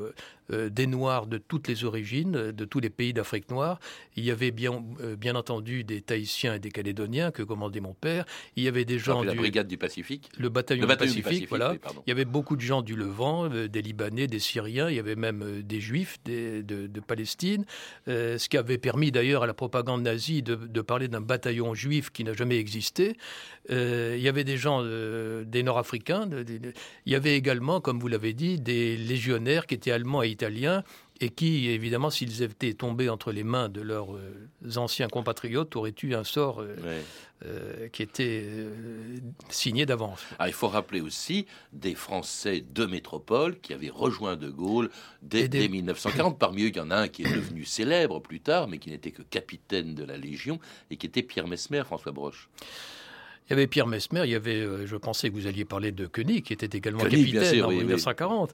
des 0.51 0.87
Noirs 0.87 1.27
de 1.27 1.39
toutes 1.39 1.69
les 1.69 1.85
origines, 1.85 2.53
de 2.53 2.65
tous 2.65 2.81
les 2.81 2.91
pays 2.91 3.13
d'Afrique 3.13 3.51
noire. 3.51 3.79
Il 4.17 4.25
y 4.25 4.31
avait 4.31 4.51
bien, 4.51 4.83
bien 5.19 5.37
entendu 5.37 5.85
des 5.85 6.01
Tahitiens 6.01 6.55
et 6.55 6.59
des 6.59 6.71
Calédoniens 6.71 7.31
que 7.31 7.43
commandait 7.43 7.81
mon 7.81 7.95
père. 7.95 8.25
Il 8.57 8.63
y 8.63 8.69
avait 8.69 8.85
des 8.85 8.99
gens 8.99 9.23
la 9.23 9.35
brigade 9.35 9.69
du 9.69 9.77
Pacifique 9.77 10.29
le 10.39 10.49
bataillon, 10.49 10.87
du, 10.87 10.97
Pacifique, 10.97 11.49
voilà. 11.49 11.75
il 12.07 12.11
y 12.11 12.13
avait 12.13 12.25
beaucoup 12.25 12.57
de 12.57 12.61
gens 12.61 12.83
du 12.83 12.97
Levant, 12.97 13.51
euh, 13.51 13.69
des 13.69 13.83
Libanais, 13.83 14.27
des 14.27 14.39
Syriens, 14.39 14.89
il 14.89 14.97
y 14.97 14.99
avait 14.99 15.17
même 15.17 15.43
euh, 15.43 15.63
des 15.63 15.81
Juifs 15.81 16.19
de, 16.25 17.01
Palestine, 17.07 17.65
euh, 18.09 18.39
ce 18.39 18.49
qui 18.49 18.57
avait 18.57 18.79
permis 18.79 19.11
d'ailleurs 19.11 19.43
à 19.45 19.47
la 19.47 19.55
propagande 19.55 20.03
nazie 20.03 20.43
de, 20.43 20.81
parler 20.83 21.09
d'un 21.09 21.21
bataillon 21.21 21.75
juif 21.75 22.11
qui 22.11 22.25
n'a 22.25 22.33
jamais 22.33 22.59
existé. 22.59 23.17
il 23.69 24.21
y 24.21 24.29
avait 24.29 24.45
des 24.45 24.57
gens, 24.57 24.83
des 24.83 25.63
Nord-Africains, 25.63 26.29
il 27.07 27.13
y 27.13 27.15
avait 27.15 27.37
également, 27.37 27.81
comme 27.81 27.99
vous 27.99 28.09
l'avez 28.09 28.33
dit, 28.33 28.61
des 28.61 28.97
légionnaires 28.97 29.67
qui 29.67 29.75
étaient 29.75 29.91
allemands 29.91 30.23
et 30.23 30.29
italiens 30.29 30.38
et 31.21 31.31
qui, 31.31 31.69
évidemment, 31.69 32.11
s'ils 32.11 32.43
étaient 32.43 32.75
tombés 32.75 33.09
entre 33.09 33.33
les 33.33 33.43
mains 33.45 33.69
de 33.69 33.81
leurs 33.81 34.11
anciens 34.77 35.09
compatriotes, 35.09 35.75
auraient 35.75 35.95
eu 36.03 36.15
un 36.15 36.25
sort 36.25 36.63
euh, 37.47 37.89
qui 37.91 38.03
était 38.03 38.43
euh, 38.45 39.19
signé 39.49 39.87
d'avance. 39.87 40.21
Ah, 40.41 40.49
il 40.49 40.53
faut 40.53 40.67
rappeler 40.67 41.01
aussi 41.01 41.47
des 41.73 41.95
Français 41.95 42.65
de 42.69 42.85
métropole 42.85 43.61
qui 43.61 43.73
avaient 43.73 43.91
rejoint 43.91 44.35
De 44.35 44.51
Gaulle 44.51 44.91
dès, 45.23 45.49
1940. 45.69 46.37
Parmi 46.41 46.65
eux, 46.65 46.69
il 46.71 46.77
y 46.77 46.81
en 46.81 46.91
a 46.91 46.97
un 46.97 47.07
qui 47.07 47.23
est 47.23 47.33
devenu 47.33 47.65
célèbre 47.65 48.21
plus 48.21 48.41
tard, 48.41 48.67
mais 48.67 48.79
qui 48.79 48.91
n'était 48.91 49.13
que 49.13 49.23
capitaine 49.23 49.95
de 49.95 50.03
la 50.03 50.17
Légion, 50.17 50.59
et 50.91 50.97
qui 50.97 51.07
était 51.07 51.23
Pierre 51.23 51.47
Mesmer, 51.47 51.85
François 51.85 52.11
Broche. 52.11 52.49
Il 53.49 53.53
y 53.53 53.55
avait 53.55 53.67
Pierre 53.67 53.87
Mesmer, 53.87 54.23
il 54.25 54.31
y 54.31 54.35
avait, 54.35 54.61
euh, 54.61 54.87
je 54.87 54.97
pensais 54.97 55.31
que 55.31 55.35
vous 55.35 55.47
alliez 55.47 55.65
parler 55.65 55.91
de 55.91 56.07
Koenig, 56.07 56.45
qui 56.45 56.53
était 56.53 56.77
également 56.77 57.05
capitaine 57.05 57.65
en 57.65 57.71
1940, 57.71 58.53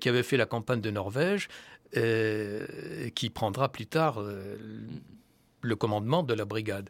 qui 0.00 0.08
avait 0.08 0.22
fait 0.22 0.36
la 0.36 0.46
campagne 0.46 0.80
de 0.80 0.90
Norvège, 0.90 1.48
qui 1.92 3.30
prendra 3.30 3.70
plus 3.70 3.86
tard 3.86 4.22
le 5.64 5.76
commandement 5.76 6.22
de 6.22 6.34
la 6.34 6.44
brigade. 6.44 6.88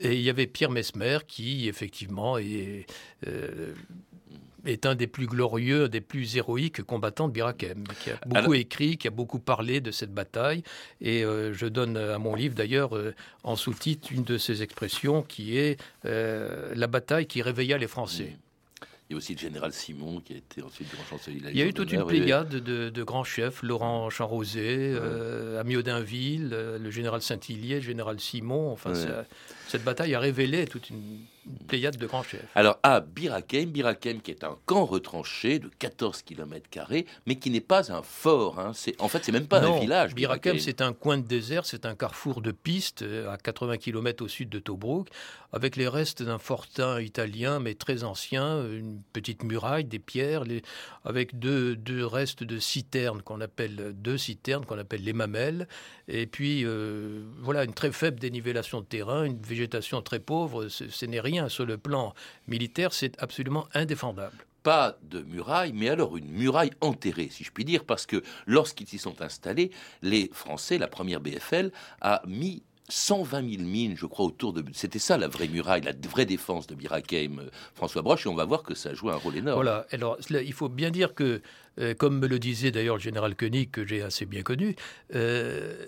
Et 0.00 0.14
il 0.14 0.22
y 0.22 0.30
avait 0.30 0.46
Pierre 0.46 0.70
Mesmer 0.70 1.18
qui, 1.26 1.68
effectivement, 1.68 2.38
est, 2.38 2.86
euh, 3.26 3.74
est 4.64 4.86
un 4.86 4.94
des 4.94 5.06
plus 5.06 5.26
glorieux, 5.26 5.88
des 5.88 6.00
plus 6.00 6.36
héroïques 6.36 6.82
combattants 6.82 7.28
de 7.28 7.32
Birakem, 7.32 7.84
qui 8.02 8.10
a 8.10 8.18
beaucoup 8.26 8.54
écrit, 8.54 8.96
qui 8.96 9.08
a 9.08 9.10
beaucoup 9.10 9.38
parlé 9.38 9.80
de 9.80 9.90
cette 9.90 10.12
bataille. 10.12 10.62
Et 11.00 11.24
euh, 11.24 11.52
je 11.52 11.66
donne 11.66 11.96
à 11.96 12.18
mon 12.18 12.34
livre, 12.34 12.54
d'ailleurs, 12.54 12.96
euh, 12.96 13.14
en 13.42 13.56
sous-titre, 13.56 14.12
une 14.12 14.24
de 14.24 14.38
ses 14.38 14.62
expressions 14.62 15.22
qui 15.22 15.58
est 15.58 15.78
La 16.02 16.86
bataille 16.86 17.26
qui 17.26 17.42
réveilla 17.42 17.78
les 17.78 17.88
Français. 17.88 18.36
Il 19.10 19.12
y 19.12 19.14
a 19.14 19.18
aussi 19.18 19.34
le 19.34 19.38
général 19.38 19.72
Simon 19.72 20.20
qui 20.20 20.32
a 20.32 20.36
été 20.36 20.62
ensuite 20.62 20.90
grand 20.90 21.04
chancelier. 21.04 21.38
Il 21.50 21.58
y 21.58 21.62
a 21.62 21.66
eu 21.66 21.74
toute 21.74 21.92
une 21.92 22.06
pléiade 22.06 22.48
de, 22.48 23.02
grands 23.02 23.24
chefs, 23.24 23.62
Laurent 23.62 24.08
euh, 24.18 25.62
Audinville, 25.62 26.50
euh, 26.52 26.78
le 26.78 26.90
général 26.90 27.20
Saint-Hillier, 27.20 27.76
le 27.76 27.80
général 27.82 28.18
Simon. 28.18 28.72
Enfin, 28.72 28.94
cette 29.68 29.84
bataille 29.84 30.14
a 30.14 30.20
révélé 30.20 30.66
toute 30.66 30.88
une 30.88 31.18
pléiade 31.66 31.96
de 31.96 32.06
grands 32.06 32.22
chefs. 32.22 32.44
Alors 32.54 32.78
à 32.82 33.00
Birakem, 33.00 33.70
Birakem 33.70 34.20
qui 34.20 34.30
est 34.30 34.44
un 34.44 34.56
camp 34.66 34.84
retranché 34.84 35.58
de 35.58 35.70
14 35.78 36.22
km, 36.22 36.68
mais 37.26 37.36
qui 37.36 37.50
n'est 37.50 37.60
pas 37.60 37.92
un 37.92 38.02
fort. 38.02 38.58
Hein. 38.58 38.72
En 38.98 39.08
fait, 39.08 39.24
c'est 39.24 39.32
même 39.32 39.46
pas 39.46 39.62
un 39.62 39.78
village. 39.78 40.14
Birakem, 40.14 40.58
c'est 40.58 40.80
un 40.80 40.92
coin 40.92 41.18
de 41.18 41.26
désert, 41.26 41.66
c'est 41.66 41.86
un 41.86 41.94
carrefour 41.94 42.40
de 42.40 42.50
pistes 42.50 43.02
euh, 43.02 43.30
à 43.30 43.36
80 43.36 43.78
km 43.78 44.24
au 44.24 44.28
sud 44.28 44.48
de 44.48 44.58
Tobruk, 44.58 45.08
avec 45.52 45.76
les 45.76 45.88
restes 45.88 46.22
d'un 46.22 46.38
fortin 46.38 47.00
italien, 47.00 47.60
mais 47.60 47.74
très 47.74 48.04
ancien, 48.04 48.64
une 48.66 49.00
petite 49.12 49.42
muraille, 49.42 49.84
des 49.84 49.98
pierres, 49.98 50.44
avec 51.04 51.38
deux, 51.38 51.76
deux, 51.76 52.04
restes 52.04 52.42
de 52.42 52.58
citernes 52.58 53.22
qu'on 53.22 53.40
appelle 53.40 53.92
deux 53.94 54.18
citernes 54.18 54.64
qu'on 54.64 54.78
appelle 54.78 55.02
les 55.02 55.12
mamelles, 55.12 55.68
et 56.08 56.26
puis 56.26 56.64
euh, 56.64 57.22
voilà 57.40 57.64
une 57.64 57.74
très 57.74 57.92
faible 57.92 58.18
dénivellation 58.20 58.80
de 58.80 58.86
terrain, 58.86 59.24
une 59.24 59.40
végétation 59.40 60.02
très 60.02 60.18
pauvre. 60.18 60.68
Ce 60.68 61.06
n'est 61.06 61.20
rien 61.20 61.33
sur 61.48 61.66
le 61.66 61.78
plan 61.78 62.14
militaire, 62.48 62.92
c'est 62.92 63.20
absolument 63.22 63.66
indéfendable 63.74 64.36
pas 64.64 64.96
de 65.02 65.20
muraille, 65.20 65.72
mais 65.74 65.90
alors 65.90 66.16
une 66.16 66.30
muraille 66.30 66.70
enterrée, 66.80 67.28
si 67.30 67.44
je 67.44 67.52
puis 67.52 67.66
dire, 67.66 67.84
parce 67.84 68.06
que 68.06 68.22
lorsqu'ils 68.46 68.88
s'y 68.88 68.96
sont 68.96 69.20
installés, 69.20 69.70
les 70.00 70.30
Français, 70.32 70.78
la 70.78 70.88
première 70.88 71.20
BFL, 71.20 71.70
a 72.00 72.22
mis 72.26 72.62
120 72.88 73.56
000 73.56 73.62
mines, 73.62 73.94
je 73.96 74.06
crois, 74.06 74.26
autour 74.26 74.52
de. 74.52 74.64
C'était 74.72 74.98
ça 74.98 75.16
la 75.16 75.28
vraie 75.28 75.48
muraille, 75.48 75.82
la 75.82 75.92
vraie 76.08 76.26
défense 76.26 76.66
de 76.66 76.74
Birakeim, 76.74 77.38
euh, 77.38 77.50
François 77.74 78.02
Broche, 78.02 78.26
et 78.26 78.28
on 78.28 78.34
va 78.34 78.44
voir 78.44 78.62
que 78.62 78.74
ça 78.74 78.90
a 78.90 78.94
joué 78.94 79.12
un 79.12 79.16
rôle 79.16 79.36
énorme. 79.36 79.62
Voilà, 79.62 79.86
alors 79.90 80.18
il 80.30 80.52
faut 80.52 80.68
bien 80.68 80.90
dire 80.90 81.14
que, 81.14 81.40
euh, 81.78 81.94
comme 81.94 82.18
me 82.18 82.26
le 82.26 82.38
disait 82.38 82.70
d'ailleurs 82.70 82.96
le 82.96 83.02
général 83.02 83.36
Koenig, 83.36 83.70
que 83.70 83.86
j'ai 83.86 84.02
assez 84.02 84.26
bien 84.26 84.42
connu, 84.42 84.76
euh, 85.14 85.86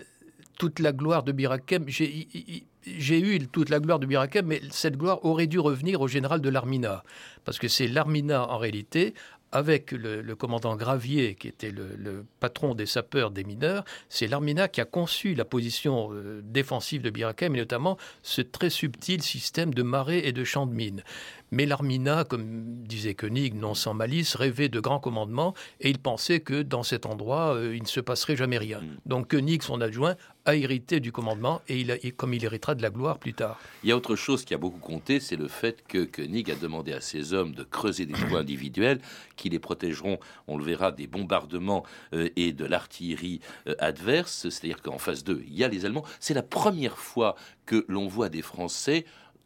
toute 0.59 0.81
la 0.81 0.93
gloire 0.93 1.23
de 1.23 1.33
Birakem, 1.33 1.85
j'ai 1.89 2.67
eu 2.87 3.47
toute 3.49 3.69
la 3.71 3.81
gloire 3.81 3.99
de 3.99 4.07
Birakem, 4.07 4.47
mais 4.47 4.61
cette 4.71 4.97
gloire 4.97 5.25
aurait 5.25 5.47
dû 5.47 5.59
revenir 5.59 6.01
au 6.01 6.09
général 6.09 6.41
de 6.41 6.49
l'Armina, 6.49 7.05
parce 7.45 7.59
que 7.59 7.69
c'est 7.69 7.89
l'Armina 7.89 8.49
en 8.49 8.59
réalité 8.59 9.15
avec 9.53 9.93
le, 9.93 10.35
commandant 10.35 10.77
Gravier, 10.77 11.35
qui 11.35 11.49
était 11.49 11.71
le, 11.71 12.27
patron 12.41 12.75
des 12.75 12.85
sapeurs 12.85 13.31
des 13.31 13.45
mineurs, 13.45 13.85
c'est 14.09 14.27
l'Armina 14.27 14.69
qui 14.69 14.81
a 14.81 14.85
conçu 14.85 15.35
la 15.35 15.45
position 15.45 16.11
euh, 16.13 16.43
défensive 16.45 17.01
de 17.01 17.11
Birakem, 17.11 17.55
et 17.55 17.59
notamment 17.59 17.97
ce 18.23 18.43
très 18.43 18.71
subtil 18.71 19.23
système 19.23 19.73
de 19.73 19.83
marais 19.83 20.27
et 20.27 20.33
de 20.33 20.45
champs 20.45 20.67
de 20.67 20.75
mines. 20.75 21.03
Mais 21.51 21.67
l'Armina, 21.67 22.25
comme 22.25 22.83
disait 22.85 23.15
Koenig, 23.15 23.55
non 23.55 23.75
sans 23.75 23.95
malice, 23.95 24.35
rêvait 24.35 24.69
de 24.69 24.81
grands 24.81 25.01
commandements 25.01 25.55
et 25.81 25.91
il 25.91 25.99
pensait 25.99 26.41
que 26.41 26.63
dans 26.63 26.83
cet 26.83 27.07
endroit, 27.07 27.55
euh, 27.55 27.77
il 27.77 27.83
ne 27.83 27.89
se 27.89 28.01
passerait 28.01 28.37
jamais 28.37 28.59
rien. 28.59 28.81
Mm. 28.81 28.97
Donc 29.07 29.31
Koenig, 29.31 29.63
son 29.63 29.81
adjoint, 29.81 30.17
a 30.47 30.55
hérité 30.55 31.01
du 31.01 31.13
commandement 31.13 31.61
et, 31.69 31.81
il 31.81 32.15
comme 32.15 32.33
il 32.33 32.45
héritera 32.45 32.75
de 32.75 32.83
la 32.83 32.91
gloire 32.91 33.19
plus 33.19 33.35
tard. 33.35 33.59
Il 33.83 33.89
y 33.89 33.93
a 33.93 33.97
autre 33.97 34.17
chose 34.17 34.45
qui 34.45 34.55
a 34.55 34.59
beaucoup 34.59 34.79
compté, 34.79 35.21
c'est 35.21 35.37
le 35.37 35.49
fait 35.49 35.85
que 35.87 36.05
Koenig 36.05 36.51
a 36.51 36.55
demandé 36.55 36.93
à 36.93 37.01
ses 37.01 37.33
hommes 37.33 37.53
de 37.53 37.65
creuser 37.65 38.07
des 38.07 38.13
trous 38.13 38.37
individuels 38.37 39.01
qui 39.35 39.49
les 39.49 39.59
protégeront, 39.59 40.19
on 40.47 40.57
le 40.57 40.65
verra, 40.65 40.93
des 40.93 41.07
bombardements 41.07 41.85
euh, 42.15 42.29
et 42.37 42.53
de 42.53 42.65
l'artillerie 42.65 43.41
euh, 43.67 43.75
adverse. 43.81 44.49
C'est-à-dire 44.49 44.83
qu'en 44.83 44.99
face 44.99 45.25
d'eux, 45.25 45.43
il 45.47 45.55
y 45.55 45.65
a 45.65 45.69
les 45.69 45.85
Allemands. 45.85 46.05
C'est 46.21 46.35
la 46.35 46.43
première 46.43 46.99
fois 46.99 47.35
que 47.67 47.85
l'on 47.89 48.07
voit 48.07 48.29
des 48.29 48.43
Français 48.43 49.05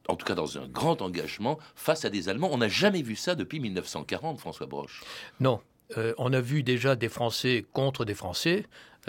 en 0.09 0.16
tout 0.16 0.26
cas 0.26 0.35
dans 0.35 0.59
un 0.59 0.66
grand 0.66 1.02
engagement 1.02 1.59
face 1.75 2.04
à 2.04 2.11
des 2.11 2.28
Allemands. 2.28 2.50
On 2.52 2.59
n'a 2.59 2.69
jamais 2.69 3.02
vu 3.02 3.16
ça 3.16 3.35
depuis 3.35 3.61
1940, 3.61 4.38
François 4.38 4.66
Broche. 4.66 5.02
Non. 5.40 5.61
Euh, 5.97 6.14
on 6.19 6.33
a 6.33 6.40
vu 6.40 6.62
déjà 6.62 6.95
des 6.95 7.09
Français 7.09 7.66
contre 7.73 8.04
des 8.04 8.14
Français. 8.14 8.66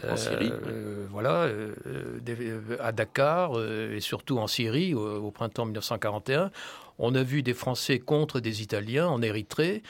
En 0.07 0.15
Syrie. 0.15 0.51
Euh, 0.67 1.05
voilà, 1.11 1.43
euh, 1.43 2.77
à 2.79 2.91
Dakar 2.91 3.61
et 3.61 3.99
surtout 3.99 4.37
en 4.37 4.47
Syrie 4.47 4.93
au, 4.93 5.31
printemps 5.31 5.65
1941. 5.65 6.51
On 6.97 7.15
a 7.15 7.23
vu 7.23 7.41
des 7.41 7.53
Français 7.53 7.99
contre 7.99 8.39
des 8.39 8.61
Italiens 8.61 9.07
en 9.07 9.21
Érythrée, 9.21 9.81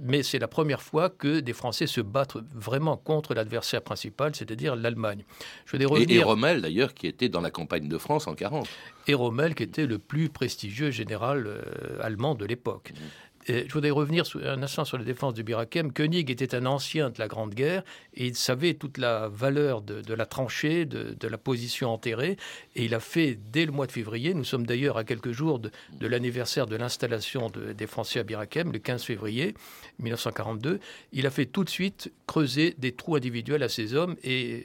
mais 0.00 0.22
c'est 0.22 0.38
la 0.38 0.48
première 0.48 0.80
fois 0.80 1.10
que 1.10 1.40
des 1.40 1.52
Français 1.52 1.86
se 1.86 2.00
battent 2.00 2.38
vraiment 2.54 2.96
contre 2.96 3.34
l'adversaire 3.34 3.82
principal, 3.82 4.34
c'est-à-dire 4.34 4.76
l'Allemagne. 4.76 5.24
Je 5.66 5.76
et, 5.76 6.22
Rommel, 6.22 6.62
d'ailleurs, 6.62 6.94
qui 6.94 7.06
était 7.06 7.28
dans 7.28 7.42
la 7.42 7.50
campagne 7.50 7.86
de 7.86 7.98
France 7.98 8.26
en 8.26 8.34
40 8.34 8.66
et 9.08 9.14
Rommel, 9.14 9.54
qui 9.54 9.62
était 9.62 9.86
le 9.86 9.98
plus 9.98 10.30
prestigieux 10.30 10.90
général 10.90 11.46
euh, 11.46 11.62
allemand 12.00 12.34
de 12.34 12.46
l'époque. 12.46 12.92
Mmh 12.94 12.98
je 13.46 13.72
voudrais 13.72 13.90
revenir 13.90 14.24
un 14.44 14.62
instant 14.62 14.84
sur 14.84 14.98
la 14.98 15.04
défense 15.04 15.34
de 15.34 15.42
Birakem. 15.42 15.92
Koenig 15.92 16.30
était 16.30 16.54
un 16.54 16.66
ancien 16.66 17.10
de 17.10 17.18
la 17.18 17.28
Grande 17.28 17.54
Guerre 17.54 17.82
et 18.14 18.26
il 18.26 18.34
savait 18.34 18.74
toute 18.74 18.98
la 18.98 19.28
valeur 19.28 19.82
de, 19.82 20.14
la 20.14 20.26
tranchée, 20.26 20.84
de, 20.86 21.28
la 21.28 21.38
position 21.38 21.90
enterrée. 21.90 22.36
Et 22.76 22.84
il 22.84 22.94
a 22.94 23.00
fait 23.00 23.38
dès 23.52 23.66
le 23.66 23.72
mois 23.72 23.86
de 23.86 23.92
février, 23.92 24.34
nous 24.34 24.44
sommes 24.44 24.66
d'ailleurs 24.66 24.96
à 24.96 25.04
quelques 25.04 25.32
jours 25.32 25.58
de, 25.58 25.70
l'anniversaire 26.00 26.66
de 26.66 26.76
l'installation 26.76 27.50
des 27.50 27.86
Français 27.86 28.20
à 28.20 28.22
Birakem, 28.22 28.72
le 28.72 28.78
15 28.78 29.02
février 29.02 29.54
1942, 29.98 30.80
il 31.12 31.26
a 31.26 31.30
fait 31.30 31.46
tout 31.46 31.64
de 31.64 31.70
suite 31.70 32.12
creuser 32.26 32.74
des 32.78 32.92
trous 32.92 33.16
individuels 33.16 33.62
à 33.62 33.68
ses 33.68 33.94
hommes 33.94 34.16
et 34.24 34.64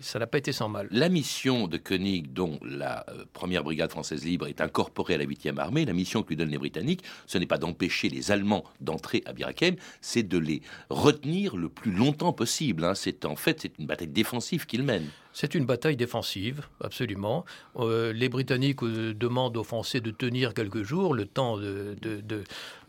ça 0.00 0.18
n'a 0.18 0.26
pas 0.26 0.38
été 0.38 0.52
sans 0.52 0.68
mal. 0.68 0.88
La 0.90 1.08
mission 1.08 1.68
de 1.68 1.76
Koenig, 1.76 2.32
dont 2.32 2.58
la 2.62 3.04
euh, 3.10 3.24
première 3.32 3.64
brigade 3.64 3.90
française 3.90 4.24
libre 4.24 4.46
est 4.46 4.60
incorporée 4.60 5.14
à 5.14 5.18
la 5.18 5.24
8e 5.24 5.58
armée, 5.58 5.84
la 5.84 5.92
mission 5.92 6.22
que 6.22 6.28
lui 6.28 6.36
donnent 6.36 6.50
les 6.50 6.58
Britanniques, 6.58 7.02
ce 7.26 7.38
n'est 7.38 7.46
pas 7.46 7.58
d'empêcher 7.66 8.08
les 8.08 8.30
Allemands 8.30 8.64
d'entrer 8.80 9.22
à 9.26 9.32
Birakem, 9.32 9.76
c'est 10.00 10.22
de 10.22 10.38
les 10.38 10.62
retenir 10.90 11.56
le 11.56 11.68
plus 11.68 11.92
longtemps 11.92 12.32
possible. 12.32 12.84
Hein. 12.84 12.94
C'est 12.94 13.24
en 13.24 13.36
fait 13.36 13.60
c'est 13.60 13.78
une 13.78 13.86
bataille 13.86 14.08
défensive 14.08 14.66
qu'ils 14.66 14.82
mènent. 14.82 15.10
C'est 15.32 15.54
une 15.54 15.66
bataille 15.66 15.96
défensive, 15.96 16.66
absolument. 16.80 17.44
Euh, 17.76 18.10
les 18.14 18.30
Britanniques 18.30 18.82
euh, 18.82 19.12
demandent 19.12 19.58
aux 19.58 19.64
Français 19.64 20.00
de 20.00 20.10
tenir 20.10 20.54
quelques 20.54 20.82
jours, 20.82 21.12
le 21.12 21.26
temps 21.26 21.58
de, 21.58 21.94
de, 22.00 22.22
de, 22.22 22.42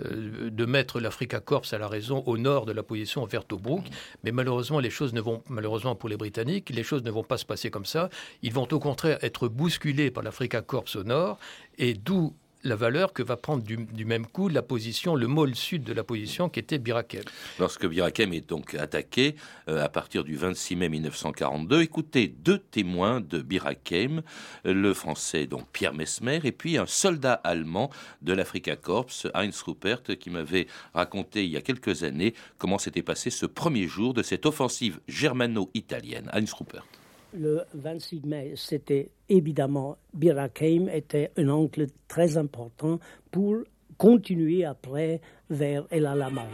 euh, 0.05 0.65
mettre 0.65 1.01
l'Africa 1.01 1.41
Corps 1.41 1.65
à 1.73 1.77
la 1.77 1.89
raison 1.89 2.23
au 2.25 2.37
nord 2.37 2.65
de 2.65 2.71
la 2.71 2.83
position 2.83 3.25
vers 3.25 3.43
Tobruk. 3.43 3.83
Mais 4.23 4.31
malheureusement, 4.31 4.79
les 4.79 4.89
choses 4.89 5.11
ne 5.11 5.19
vont, 5.19 5.43
malheureusement 5.49 5.95
pour 5.95 6.07
les 6.07 6.15
Britanniques, 6.15 6.69
les 6.69 6.83
choses 6.83 7.03
ne 7.03 7.11
vont 7.11 7.25
pas 7.25 7.37
se 7.37 7.45
passer 7.45 7.69
comme 7.69 7.85
ça. 7.85 8.09
Ils 8.43 8.53
vont 8.53 8.67
au 8.71 8.79
contraire 8.79 9.17
être 9.23 9.49
bousculés 9.49 10.09
par 10.09 10.23
l'Africa 10.23 10.61
Corps 10.61 10.85
au 10.95 11.03
nord, 11.03 11.39
et 11.77 11.95
d'où 11.95 12.33
la 12.67 12.75
valeur 12.75 13.13
que 13.13 13.23
va 13.23 13.37
prendre 13.37 13.63
du, 13.63 14.05
même 14.05 14.25
coup 14.27 14.49
la 14.49 14.61
position, 14.61 15.15
le 15.15 15.27
môle 15.27 15.55
sud 15.55 15.83
de 15.83 15.93
la 15.93 16.03
position 16.03 16.49
qui 16.49 16.59
était 16.59 16.77
Birakem. 16.77 17.23
Lorsque 17.59 17.85
Birakem 17.87 18.33
est 18.33 18.47
donc 18.47 18.75
attaqué 18.75 19.35
euh, 19.69 19.83
à 19.83 19.89
partir 19.89 20.23
du 20.23 20.35
26 20.35 20.75
mai 20.75 20.89
1942, 20.89 21.81
écoutez 21.81 22.27
deux 22.27 22.59
témoins 22.59 23.21
de 23.21 23.41
Birakem, 23.41 24.21
le 24.65 24.93
français 24.93 25.47
donc 25.47 25.67
Pierre 25.71 25.93
Mesmer 25.93 26.41
et 26.43 26.51
puis 26.51 26.77
un 26.77 26.85
soldat 26.85 27.33
allemand 27.33 27.89
de 28.21 28.33
l'Africa 28.33 28.75
Corps, 28.75 29.09
Heinz 29.33 29.61
Ruppert, 29.61 30.03
qui 30.19 30.29
m'avait 30.29 30.67
raconté 30.93 31.45
il 31.45 31.51
y 31.51 31.57
a 31.57 31.61
quelques 31.61 32.03
années 32.03 32.33
comment 32.57 32.77
s'était 32.77 33.03
passé 33.03 33.29
ce 33.29 33.45
premier 33.45 33.87
jour 33.87 34.13
de 34.13 34.23
cette 34.23 34.45
offensive 34.45 34.99
germano-italienne. 35.07 36.29
Heinz 36.33 36.53
Ruppert 36.53 36.85
le 37.33 37.61
26 37.73 38.21
mai, 38.25 38.53
c'était 38.55 39.09
évidemment, 39.29 39.97
Birakeim 40.13 40.87
était 40.89 41.31
un 41.37 41.49
angle 41.49 41.87
très 42.07 42.37
important 42.37 42.99
pour 43.31 43.57
continuer 43.97 44.65
après 44.65 45.21
vers 45.49 45.85
El 45.89 46.05
Alamein. 46.05 46.47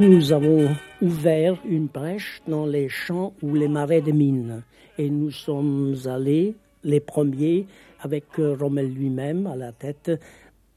Nous 0.00 0.32
avons 0.32 0.74
ouvert 1.00 1.58
une 1.64 1.86
brèche 1.86 2.40
dans 2.48 2.66
les 2.66 2.88
champs 2.88 3.34
ou 3.42 3.54
les 3.54 3.68
marais 3.68 4.00
de 4.00 4.10
mines 4.10 4.62
et 4.98 5.10
nous 5.10 5.30
sommes 5.30 5.94
allés, 6.06 6.54
les 6.82 7.00
premiers, 7.00 7.66
avec 8.00 8.24
Rommel 8.36 8.92
lui-même 8.92 9.46
à 9.46 9.54
la 9.54 9.72
tête, 9.72 10.10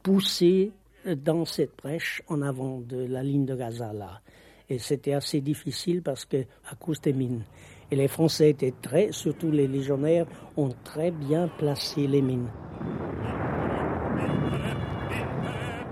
pousser 0.04 0.72
dans 1.06 1.46
cette 1.46 1.78
brèche 1.78 2.22
en 2.28 2.42
avant 2.42 2.80
de 2.82 2.98
la 3.06 3.24
ligne 3.24 3.46
de 3.46 3.56
Gazala. 3.56 4.22
Et 4.70 4.80
c'était 4.80 5.14
assez 5.14 5.42
difficile 5.42 6.02
parce 6.02 6.25
que, 6.25 6.38
à 6.70 6.75
cause 6.75 7.00
des 7.02 7.14
mines. 7.14 7.44
Et 7.92 7.96
les 7.96 8.08
Français 8.08 8.50
étaient 8.50 8.74
très, 8.82 9.12
surtout 9.12 9.51
les 9.51 9.68
légionnaires, 9.68 10.25
ont 10.58 10.74
très 10.84 11.12
bien 11.12 11.48
placé 11.48 12.08
les 12.08 12.22
mines. 12.22 12.50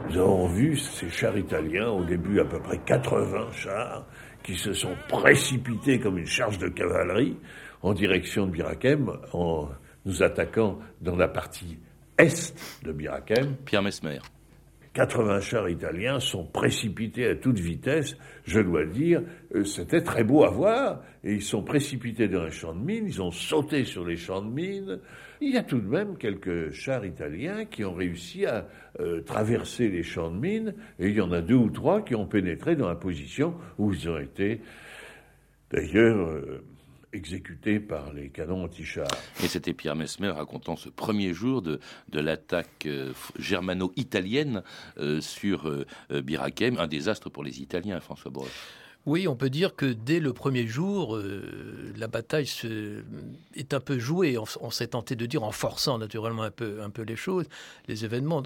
Nous 0.09 0.19
avons 0.19 0.47
vu 0.47 0.77
ces 0.77 1.09
chars 1.09 1.37
italiens, 1.37 1.89
au 1.89 2.03
début 2.03 2.39
à 2.39 2.45
peu 2.45 2.59
près 2.59 2.77
80 2.79 3.51
chars, 3.51 4.05
qui 4.43 4.55
se 4.55 4.73
sont 4.73 4.95
précipités 5.07 5.99
comme 5.99 6.17
une 6.17 6.27
charge 6.27 6.57
de 6.57 6.67
cavalerie 6.67 7.37
en 7.81 7.93
direction 7.93 8.45
de 8.45 8.51
Birakem, 8.51 9.11
en 9.33 9.69
nous 10.05 10.21
attaquant 10.21 10.79
dans 11.01 11.15
la 11.15 11.27
partie 11.27 11.77
est 12.17 12.83
de 12.83 12.91
Birakem. 12.91 13.55
Pierre 13.65 13.81
Mesmer. 13.81 14.19
80 14.93 15.39
chars 15.39 15.69
italiens 15.69 16.19
sont 16.19 16.45
précipités 16.45 17.27
à 17.27 17.35
toute 17.35 17.59
vitesse. 17.59 18.15
Je 18.45 18.59
dois 18.59 18.85
dire, 18.85 19.23
euh, 19.55 19.63
c'était 19.63 20.01
très 20.01 20.23
beau 20.23 20.43
à 20.43 20.51
voir. 20.51 21.01
Et 21.23 21.33
ils 21.33 21.41
sont 21.41 21.63
précipités 21.63 22.27
dans 22.27 22.43
les 22.43 22.51
champs 22.51 22.75
de 22.75 22.83
mines, 22.83 23.05
ils 23.07 23.21
ont 23.21 23.31
sauté 23.31 23.85
sur 23.85 24.05
les 24.05 24.17
champs 24.17 24.41
de 24.41 24.51
mines. 24.51 24.99
Il 25.41 25.53
y 25.53 25.57
a 25.57 25.63
tout 25.63 25.79
de 25.79 25.87
même 25.87 26.17
quelques 26.17 26.71
chars 26.71 27.05
italiens 27.05 27.65
qui 27.65 27.83
ont 27.83 27.93
réussi 27.93 28.45
à 28.45 28.67
euh, 28.99 29.21
traverser 29.21 29.89
les 29.89 30.03
champs 30.03 30.29
de 30.29 30.37
mines. 30.37 30.75
Et 30.99 31.09
il 31.09 31.15
y 31.15 31.21
en 31.21 31.31
a 31.31 31.41
deux 31.41 31.55
ou 31.55 31.69
trois 31.69 32.03
qui 32.03 32.13
ont 32.13 32.27
pénétré 32.27 32.75
dans 32.75 32.87
la 32.87 32.95
position 32.95 33.55
où 33.79 33.91
ils 33.93 34.09
ont 34.09 34.19
été. 34.19 34.61
D'ailleurs, 35.71 36.29
euh, 36.29 36.63
exécutés 37.13 37.79
par 37.79 38.11
les 38.13 38.29
canons 38.29 38.63
anti-chars. 38.63 39.07
Et 39.43 39.47
c'était 39.47 39.73
Pierre 39.73 39.95
Mesmer 39.95 40.29
racontant 40.29 40.75
ce 40.75 40.89
premier 40.89 41.33
jour 41.33 41.61
de, 41.61 41.79
de 42.09 42.19
l'attaque 42.19 42.85
euh, 42.85 43.13
germano-italienne 43.37 44.63
euh, 44.97 45.21
sur 45.21 45.67
euh, 45.69 45.85
Birakem, 46.09 46.77
un 46.77 46.87
désastre 46.87 47.29
pour 47.29 47.43
les 47.43 47.61
Italiens, 47.61 47.99
François 47.99 48.31
Broche. 48.31 48.49
Oui, 49.05 49.27
on 49.27 49.35
peut 49.35 49.49
dire 49.49 49.75
que 49.75 49.85
dès 49.85 50.21
le 50.21 50.31
premier 50.31 50.65
jour, 50.65 51.17
euh, 51.17 51.91
la 51.97 52.07
bataille 52.07 52.49
est 53.53 53.73
un 53.73 53.79
peu 53.81 53.99
jouée. 53.99 54.37
On, 54.37 54.71
s'est 54.71 54.87
tenté 54.87 55.17
de 55.17 55.25
dire, 55.25 55.43
en 55.43 55.51
forçant 55.51 55.97
naturellement 55.97 56.43
un 56.43 56.51
peu, 56.51 56.81
un 56.81 56.89
peu 56.89 57.01
les 57.01 57.17
choses, 57.17 57.45
les 57.89 58.05
événements, 58.05 58.41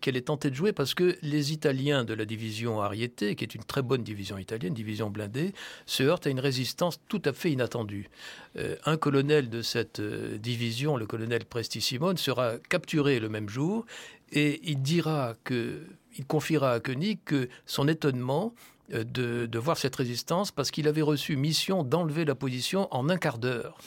qu'elle 0.00 0.16
est 0.16 0.26
tentée 0.26 0.50
de 0.50 0.56
jouer 0.56 0.72
parce 0.72 0.94
que 0.94 1.16
les 1.22 1.52
Italiens 1.52 2.02
de 2.02 2.12
la 2.12 2.24
division 2.24 2.80
Ariete, 2.80 3.36
qui 3.36 3.44
est 3.44 3.54
une 3.54 3.62
très 3.62 3.82
bonne 3.82 4.02
division 4.02 4.36
italienne, 4.36 4.74
division 4.74 5.10
blindée, 5.10 5.52
se 5.86 6.02
heurtent 6.02 6.26
à 6.26 6.30
une 6.30 6.40
résistance 6.40 6.98
tout 7.08 7.22
à 7.24 7.32
fait 7.32 7.52
inattendue. 7.52 8.10
Euh, 8.56 8.74
un 8.86 8.96
colonel 8.96 9.48
de 9.48 9.62
cette 9.62 10.00
euh, 10.00 10.38
division, 10.38 10.96
le 10.96 11.06
colonel 11.06 11.44
Presti 11.44 11.80
Simone, 11.80 12.16
sera 12.16 12.58
capturé 12.68 13.20
le 13.20 13.28
même 13.28 13.48
jour 13.48 13.86
et 14.32 14.60
il 14.64 14.82
dira 14.82 15.36
que, 15.44 15.84
il 16.18 16.26
confiera 16.26 16.72
à 16.72 16.80
Koenig 16.80 17.20
que 17.24 17.48
son 17.64 17.86
étonnement 17.86 18.52
de, 18.90 19.58
voir 19.58 19.78
cette 19.78 19.96
résistance 19.96 20.50
parce 20.50 20.70
qu'il 20.70 20.88
avait 20.88 21.02
reçu 21.02 21.36
mission 21.36 21.84
d'enlever 21.84 22.24
la 22.24 22.34
position 22.34 22.88
en 22.94 23.08
un 23.08 23.16
quart 23.16 23.38
d'heure. 23.38 23.78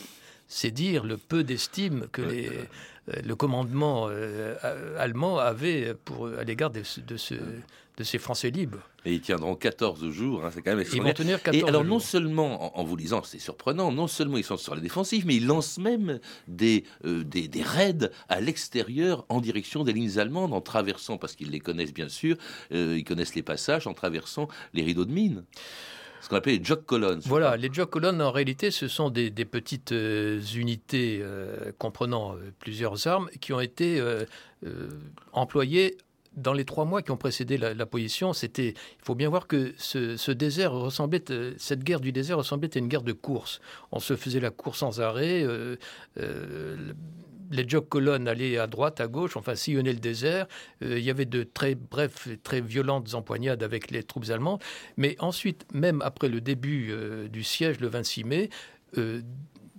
C'est 0.47 0.71
dire 0.71 1.03
le 1.03 1.17
peu 1.17 1.43
d'estime 1.43 2.07
que 2.11 2.21
les, 2.21 2.49
euh, 3.09 3.21
le 3.25 3.35
commandement 3.35 4.07
euh, 4.09 4.55
allemand 4.97 5.37
avait 5.37 5.93
pour, 6.05 6.27
à 6.27 6.43
l'égard 6.43 6.69
de, 6.69 6.83
de, 7.05 7.17
ce, 7.17 7.33
de 7.33 8.03
ces 8.03 8.17
Français 8.17 8.49
libres. 8.49 8.79
Et 9.05 9.13
ils 9.13 9.19
tiendront 9.19 9.55
14 9.55 10.09
jours, 10.09 10.45
hein, 10.45 10.51
c'est 10.53 10.61
quand 10.61 10.73
même 10.73 10.85
Ils 10.93 11.01
vont 11.01 11.11
tenir 11.11 11.43
14 11.43 11.61
Et 11.61 11.67
alors, 11.67 11.83
non 11.83 11.99
seulement, 11.99 12.79
en, 12.79 12.83
vous 12.85 12.95
lisant, 12.95 13.21
c'est 13.23 13.39
surprenant, 13.39 13.91
non 13.91 14.07
seulement 14.07 14.37
ils 14.37 14.45
sont 14.45 14.55
sur 14.55 14.73
la 14.73 14.79
défensive, 14.79 15.25
mais 15.25 15.35
ils 15.35 15.45
lancent 15.45 15.79
même 15.79 16.21
des, 16.47 16.85
euh, 17.03 17.25
des, 17.25 17.49
des, 17.49 17.61
raids 17.61 18.09
à 18.29 18.39
l'extérieur 18.39 19.25
en 19.27 19.41
direction 19.41 19.83
des 19.83 19.91
lignes 19.91 20.17
allemandes, 20.19 20.53
en 20.53 20.61
traversant, 20.61 21.17
parce 21.17 21.35
qu'ils 21.35 21.51
les 21.51 21.59
connaissent 21.59 21.93
bien 21.93 22.07
sûr, 22.09 22.37
ils 22.71 23.03
connaissent 23.03 23.35
les 23.35 23.43
passages, 23.43 23.85
en 23.85 23.93
traversant 23.93 24.47
les 24.73 24.83
rideaux 24.83 25.05
de 25.05 25.11
mine 25.11 25.43
ce 26.23 26.29
qu'on 26.29 26.37
appelle 26.37 26.57
les 26.57 26.63
jog 26.63 26.85
colonnes. 26.85 27.19
Voilà, 27.25 27.57
les 27.57 27.71
jog 27.71 27.89
colonnes, 27.89 28.21
en 28.21 28.31
réalité, 28.31 28.71
ce 28.71 28.87
sont 28.87 29.09
des, 29.09 29.29
petites 29.29 29.91
euh, 29.91 30.41
unités 30.55 31.19
euh, 31.21 31.73
comprenant 31.77 32.35
euh, 32.35 32.53
plusieurs 32.59 33.07
armes 33.07 33.29
qui 33.41 33.51
ont 33.51 33.59
été 33.59 34.01
employées 35.33 35.97
dans 36.37 36.53
les 36.53 36.63
trois 36.63 36.85
mois 36.85 37.01
qui 37.01 37.11
ont 37.11 37.17
précédé 37.17 37.57
la, 37.57 37.85
position, 37.85 38.31
c'était, 38.31 38.69
il 38.69 39.03
faut 39.03 39.13
bien 39.13 39.27
voir 39.27 39.45
que 39.45 39.73
ce, 39.77 40.31
désert 40.31 40.71
ressemblait, 40.71 41.21
cette 41.57 41.83
guerre 41.83 41.99
du 41.99 42.13
désert 42.13 42.37
ressemblait 42.37 42.69
à 42.73 42.79
une 42.79 42.87
guerre 42.87 43.03
de 43.03 43.11
course. 43.11 43.59
On 43.91 43.99
se 43.99 44.15
faisait 44.15 44.39
la 44.39 44.49
course 44.49 44.79
sans 44.79 45.01
arrêt 45.01 45.45
les 47.53 47.67
jog 47.67 47.87
colonnes 47.87 48.27
allaient 48.27 48.57
à 48.57 48.67
droite, 48.67 48.99
à 48.99 49.07
gauche, 49.07 49.37
enfin 49.37 49.55
sillonnaient 49.55 49.93
le 49.93 49.99
désert. 49.99 50.47
Euh, 50.81 50.97
il 50.97 51.03
y 51.03 51.09
avait 51.09 51.25
de 51.25 51.43
très 51.43 51.75
brefs, 51.75 52.27
très 52.43 52.61
violentes 52.61 53.13
empoignades 53.13 53.63
avec 53.63 53.91
les 53.91 54.03
troupes 54.03 54.29
allemandes. 54.29 54.61
Mais 54.97 55.15
ensuite, 55.19 55.65
même 55.73 56.01
après 56.01 56.27
le 56.27 56.41
début 56.41 56.89
euh, 56.91 57.27
du 57.27 57.43
siège 57.43 57.79
le 57.79 57.87
26 57.87 58.23
mai, 58.23 58.49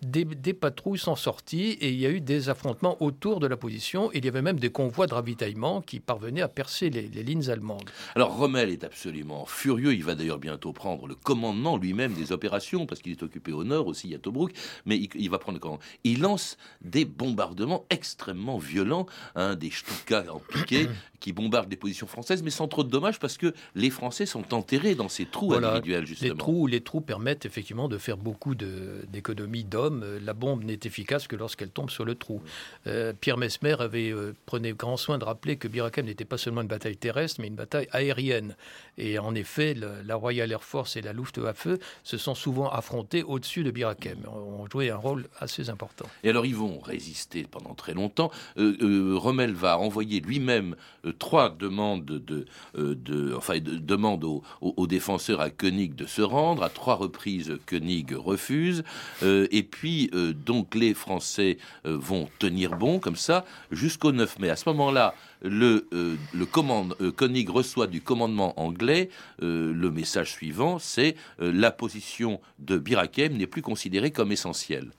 des, 0.05 0.55
patrouilles 0.55 0.99
sont 0.99 1.17
sorties 1.17 1.73
et 1.81 1.91
il 1.91 1.99
y 1.99 2.07
a 2.07 2.11
eu 2.11 2.21
des 2.21 2.49
affrontements 2.49 3.03
autour 3.03 3.41
de 3.41 3.47
la 3.47 3.57
position. 3.57 4.11
Il 4.13 4.25
y 4.25 4.29
avait 4.29 4.43
même 4.43 4.59
des 4.59 4.71
convois 4.71 5.07
de 5.07 5.15
ravitaillement 5.15 5.81
qui 5.81 6.01
parvenaient 6.01 6.43
à 6.43 6.49
percer 6.49 6.91
les, 6.91 7.09
lignes 7.09 7.51
allemandes. 7.51 7.89
Alors 8.15 8.37
Rommel 8.37 8.71
est 8.71 8.85
absolument 8.85 9.47
furieux. 9.47 9.95
Il 9.95 10.05
va 10.05 10.15
d'ailleurs 10.15 10.39
bientôt 10.39 10.73
prendre 10.73 11.07
le 11.07 11.15
commandement 11.15 11.77
lui-même 11.77 12.13
des 12.15 12.33
opérations 12.33 12.87
parce 12.87 13.01
qu'il 13.01 13.13
est 13.13 13.23
occupé 13.23 13.53
au 13.53 13.65
nord 13.65 13.87
aussi 13.87 14.15
à 14.15 14.19
Tobruk. 14.19 14.53
Mais 14.87 14.97
il, 14.97 15.31
va 15.31 15.39
prendre 15.39 15.57
le 15.57 15.61
commandement. 15.61 15.85
Il 16.05 16.21
lance 16.21 16.57
des 16.83 17.05
bombardements 17.05 17.85
extrêmement 17.91 18.59
violents, 18.59 19.07
hein, 19.35 19.55
des 19.57 19.71
Stuka 19.71 20.25
en 20.33 20.39
piqué 20.39 20.89
qui 21.21 21.33
bombardent 21.33 21.69
des 21.69 21.77
positions 21.77 22.07
françaises, 22.07 22.43
mais 22.43 22.51
sans 22.51 22.69
trop 22.69 22.85
de 22.85 22.91
dommages 22.91 23.19
parce 23.19 23.39
que 23.39 23.55
les 23.75 23.91
Français 23.91 24.27
sont 24.27 24.53
enterrés 24.53 24.95
dans 24.95 25.09
ces 25.09 25.25
trous 25.25 25.55
individuels 25.55 26.07
justement. 26.07 26.33
Les 26.33 26.39
trous, 26.39 26.67
les 26.67 26.81
trous 26.83 27.01
permettent 27.01 27.47
effectivement 27.47 27.89
de 27.89 27.99
faire 27.99 28.17
beaucoup 28.17 28.55
d'économies 28.55 29.65
d'hommes 29.65 29.94
euh, 30.03 30.19
la 30.23 30.35
bombe 30.35 30.65
n'est 30.65 30.81
efficace 30.85 31.27
que 31.27 31.37
lorsqu'elle 31.37 31.71
tombe 31.71 31.91
sur 31.91 32.05
le 32.05 32.15
trou. 32.15 32.43
Euh, 32.87 33.13
Pierre 33.19 33.37
Mesmer 33.37 33.77
avait 33.79 34.11
euh, 34.11 34.35
prenait 34.47 34.73
grand 34.73 34.97
soin 34.97 35.19
de 35.19 35.25
rappeler 35.25 35.57
que 35.57 35.69
Birakem 35.69 36.07
n'était 36.07 36.25
pas 36.25 36.39
seulement 36.39 36.63
une 36.63 36.69
bataille 36.69 36.97
terrestre, 36.97 37.41
mais 37.41 37.49
une 37.49 37.55
bataille 37.55 37.89
aérienne. 37.93 38.57
Et 38.99 39.19
en 39.19 39.35
effet, 39.35 39.75
la 39.75 40.15
Royal 40.15 40.51
Air 40.53 40.63
Force 40.63 40.97
et 40.97 41.03
la 41.03 41.13
Luftwaffe 41.13 41.67
se 42.05 42.17
sont 42.17 42.35
souvent 42.35 42.71
affrontés 42.71 43.23
au-dessus 43.23 43.65
de 43.65 43.71
Birakem, 43.71 44.19
ont 44.27 44.67
joué 44.71 44.91
un 44.91 44.97
rôle 44.97 45.27
assez 45.41 45.69
important. 45.69 46.07
Et 46.23 46.31
alors 46.31 46.47
ils 46.47 46.55
vont 46.55 46.79
résister 46.79 47.45
pendant 47.51 47.75
très 47.75 47.93
longtemps. 47.93 48.31
Rommel 48.57 49.53
va 49.53 49.79
envoyer 49.79 50.21
lui-même 50.21 50.77
trois 51.19 51.51
demandes 51.51 52.05
de, 52.05 52.47
de 52.77 53.35
enfin 53.37 53.59
de, 53.59 53.79
demandes 53.79 54.23
aux, 54.25 54.45
aux, 54.61 54.87
défenseurs 54.87 55.41
à 55.41 55.51
Koenig 55.51 55.97
de 55.97 56.07
se 56.07 56.23
rendre. 56.23 56.63
À 56.63 56.69
trois 56.69 56.95
reprises, 56.95 57.59
Koenig 57.67 58.13
refuse. 58.13 58.85
et 59.23 59.63
puis 59.65 59.84
puis, 59.85 60.09
euh, 60.15 60.33
donc, 60.33 60.75
les 60.75 60.95
Français 60.95 61.59
euh, 61.85 61.99
vont 61.99 62.31
tenir 62.39 62.75
bon 62.75 62.99
comme 62.99 63.17
ça 63.17 63.45
jusqu'au 63.71 64.13
9 64.13 64.39
mai. 64.39 64.49
À 64.49 64.57
ce 64.57 64.67
moment-là, 64.71 65.15
le, 65.43 65.87
euh, 65.93 66.17
commande, 66.51 66.97
Koenig 67.17 67.51
reçoit 67.51 67.87
du 67.87 68.01
commandement 68.01 68.59
anglais 68.59 69.11
le 69.41 69.91
message 69.91 70.33
suivant, 70.33 70.79
c'est 70.79 71.17
la 71.39 71.71
position 71.71 72.41
de 72.61 72.79
Birakem 72.79 73.37
n'est 73.37 73.47
plus 73.47 73.61
considérée 73.61 74.11
comme 74.11 74.33
essentielle. 74.33 74.91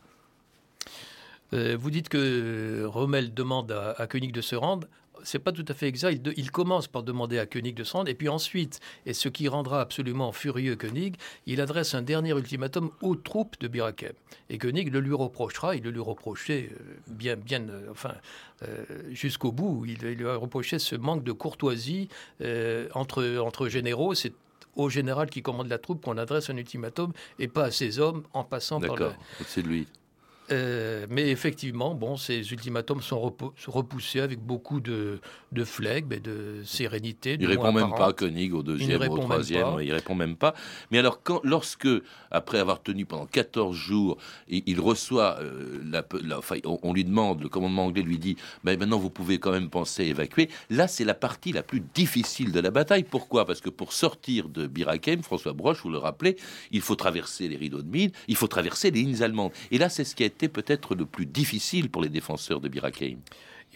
vous 1.52 1.90
dites 1.90 2.10
que 2.10 2.84
Rommel 2.86 3.34
demande 3.34 3.72
à 3.72 4.06
Koenig 4.06 4.34
de 4.34 4.42
se 4.42 4.56
rendre 4.56 4.88
c'est 5.26 5.40
pas 5.40 5.52
tout 5.52 5.66
à 5.68 5.74
fait 5.74 5.88
exact. 5.88 6.28
Il, 6.38 6.52
commence 6.52 6.88
par 6.88 7.04
demander 7.04 7.40
à 7.40 7.46
Koenig 7.46 7.76
de 7.76 7.84
se 7.84 7.94
rendre, 7.94 8.10
et 8.10 8.16
puis 8.16 8.30
ensuite, 8.30 8.80
et 9.06 9.14
ce 9.14 9.28
qui 9.28 9.48
rendra 9.48 9.82
absolument 9.82 10.32
furieux 10.32 10.76
Koenig, 10.76 11.16
il 11.46 11.60
adresse 11.60 11.96
un 11.96 12.02
dernier 12.02 12.32
ultimatum 12.32 12.92
aux 13.02 13.16
troupes 13.16 13.60
de 13.60 13.68
Birakem. 13.68 14.14
Et 14.50 14.58
Koenig 14.58 14.94
le 14.94 15.00
lui 15.00 15.14
reprochera, 15.14 15.76
il 15.76 15.84
le 15.84 15.92
lui 15.92 16.00
reprochait 16.00 16.70
euh, 16.72 16.84
bien, 17.08 17.36
bien, 17.36 17.68
euh, 17.68 17.88
enfin, 17.92 18.14
euh, 18.64 18.86
jusqu'au 19.12 19.52
bout. 19.52 19.86
Il, 19.86 19.98
lui 19.98 20.28
a 20.28 20.36
reproché 20.36 20.80
ce 20.80 20.96
manque 20.96 21.24
de 21.24 21.32
courtoisie 21.32 22.08
entre, 22.94 23.38
entre 23.40 23.68
généraux. 23.68 24.14
C'est 24.14 24.34
au 24.76 24.90
général 24.90 25.30
qui 25.30 25.42
commande 25.42 25.68
la 25.68 25.78
troupe 25.78 26.04
qu'on 26.04 26.18
adresse 26.18 26.50
un 26.50 26.58
ultimatum 26.58 27.12
et 27.40 27.48
pas 27.48 27.66
à 27.66 27.72
ses 27.72 28.00
hommes 28.00 28.24
en 28.34 28.44
passant 28.44 28.80
par. 28.80 28.92
D'accord, 28.92 29.16
c'est 29.46 29.62
lui. 29.62 29.88
Euh, 30.52 31.08
mais 31.10 31.30
effectivement, 31.30 31.96
bon, 31.96 32.18
ces 32.18 32.52
ultimatums 32.52 33.02
sont 33.02 33.34
repoussés 33.68 34.20
avec 34.20 34.40
beaucoup 34.40 34.80
de, 34.80 35.20
de 35.52 35.64
flegme 35.64 36.14
et 36.14 36.20
de 36.20 36.62
sérénité. 36.64 37.38
Il 37.40 37.48
répond 37.48 37.72
même 37.72 37.92
pas 37.92 38.14
Koenig 38.14 38.54
au 38.54 38.62
deuxième 38.62 39.02
ou 39.02 39.14
au 39.14 39.18
troisième. 39.18 39.80
Il 39.82 39.92
répond 39.94 40.16
même 40.16 40.36
pas. 40.36 40.54
Mais 40.92 41.00
alors, 41.00 41.24
quand, 41.24 41.42
lorsque, 41.44 41.88
après 42.32 42.60
avoir 42.60 42.84
tenu 42.84 43.06
pendant 43.06 43.26
14 43.26 43.76
jours, 43.76 44.18
il, 44.48 44.80
reçoit, 44.80 45.38
euh, 45.42 45.80
la, 45.84 46.06
on, 46.66 46.94
lui 46.94 47.06
demande, 47.06 47.42
le 47.42 47.50
commandement 47.50 47.86
anglais 47.86 48.04
lui 48.04 48.20
dit, 48.20 48.36
mais 48.64 48.78
maintenant 48.78 49.00
vous 49.00 49.10
pouvez 49.10 49.40
quand 49.40 49.52
même 49.52 49.70
penser 49.70 50.04
à 50.04 50.06
évacuer. 50.06 50.50
Là, 50.70 50.88
c'est 50.88 51.06
la 51.06 51.16
partie 51.16 51.54
la 51.54 51.64
plus 51.64 51.82
difficile 51.94 52.52
de 52.52 52.60
la 52.60 52.72
bataille. 52.72 53.04
Pourquoi? 53.04 53.46
Parce 53.46 53.62
que 53.62 53.70
pour 53.70 53.94
sortir 53.94 54.50
de 54.50 54.68
Birakem, 54.68 55.24
François 55.24 55.54
Broche, 55.54 55.82
vous 55.84 55.90
le 55.90 55.98
rappelez, 55.98 56.36
il 56.72 56.82
faut 56.82 56.96
traverser 56.96 57.48
les 57.48 57.58
rideaux 57.58 57.82
de 57.82 57.90
mine, 57.90 58.12
il 58.28 58.36
faut 58.36 58.48
traverser 58.48 58.92
les 58.92 59.02
lignes 59.02 59.24
allemandes. 59.24 59.52
Et 59.72 59.78
là, 59.78 59.90
c'est 59.90 60.04
ce 60.04 60.16
qui 60.16 60.24
a 60.24 60.26
été 60.26 60.35
peut-être 60.38 60.96
le 60.96 61.06
plus 61.06 61.26
difficile 61.26 61.90
pour 61.90 62.02
les 62.02 62.10
défenseurs 62.10 62.60
de 62.60 62.70
Birakeim 62.70 63.20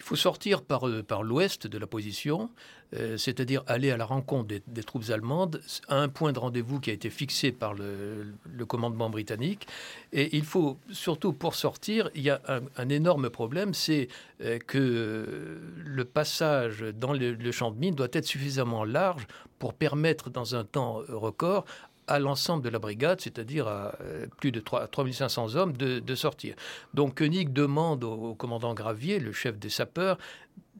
il 0.00 0.02
faut 0.02 0.16
sortir 0.16 0.62
par, 0.62 0.88
euh, 0.88 1.02
par 1.02 1.22
l'ouest 1.22 1.66
de 1.66 1.76
la 1.76 1.86
position, 1.86 2.48
euh, 2.94 3.18
c'est-à-dire 3.18 3.62
aller 3.66 3.90
à 3.90 3.98
la 3.98 4.06
rencontre 4.06 4.48
des, 4.66 4.82
troupes 4.82 5.10
allemandes 5.10 5.60
à 5.88 5.96
un 5.96 6.08
point 6.08 6.32
de 6.32 6.38
rendez-vous 6.38 6.80
qui 6.80 6.88
a 6.88 6.94
été 6.94 7.10
fixé 7.10 7.52
par 7.52 7.74
le, 7.74 8.34
commandement 8.66 9.10
britannique. 9.10 9.66
Et 10.14 10.34
il 10.34 10.44
faut, 10.44 10.78
surtout 10.90 11.34
pour 11.34 11.54
sortir, 11.54 12.08
il 12.14 12.22
y 12.22 12.30
a 12.30 12.40
un, 12.76 12.88
énorme 12.88 13.28
problème, 13.28 13.74
c'est 13.74 14.08
euh, 14.40 14.58
que 14.58 15.60
le 15.84 16.04
passage 16.06 16.80
dans 16.80 17.12
le, 17.12 17.34
le 17.34 17.52
champ 17.52 17.70
de 17.70 17.78
mine 17.78 17.94
doit 17.94 18.08
être 18.12 18.26
suffisamment 18.26 18.84
large 18.84 19.26
pour 19.58 19.74
permettre 19.74 20.30
dans 20.30 20.54
un 20.54 20.64
temps 20.64 21.02
record 21.08 21.66
à 22.10 22.18
l'ensemble 22.18 22.62
de 22.62 22.68
la 22.68 22.78
brigade, 22.78 23.20
c'est-à-dire 23.20 23.68
à 23.68 23.94
euh, 24.02 24.26
plus 24.38 24.50
de 24.50 24.60
3, 24.60 24.88
3500 24.88 25.54
hommes, 25.54 25.72
de, 25.76 26.14
sortir. 26.14 26.56
Donc 26.92 27.18
Koenig 27.18 27.52
demande 27.52 28.02
au, 28.04 28.34
commandant 28.34 28.74
Gravier, 28.74 29.20
le 29.20 29.32
chef 29.32 29.58
des 29.58 29.70
sapeurs, 29.70 30.18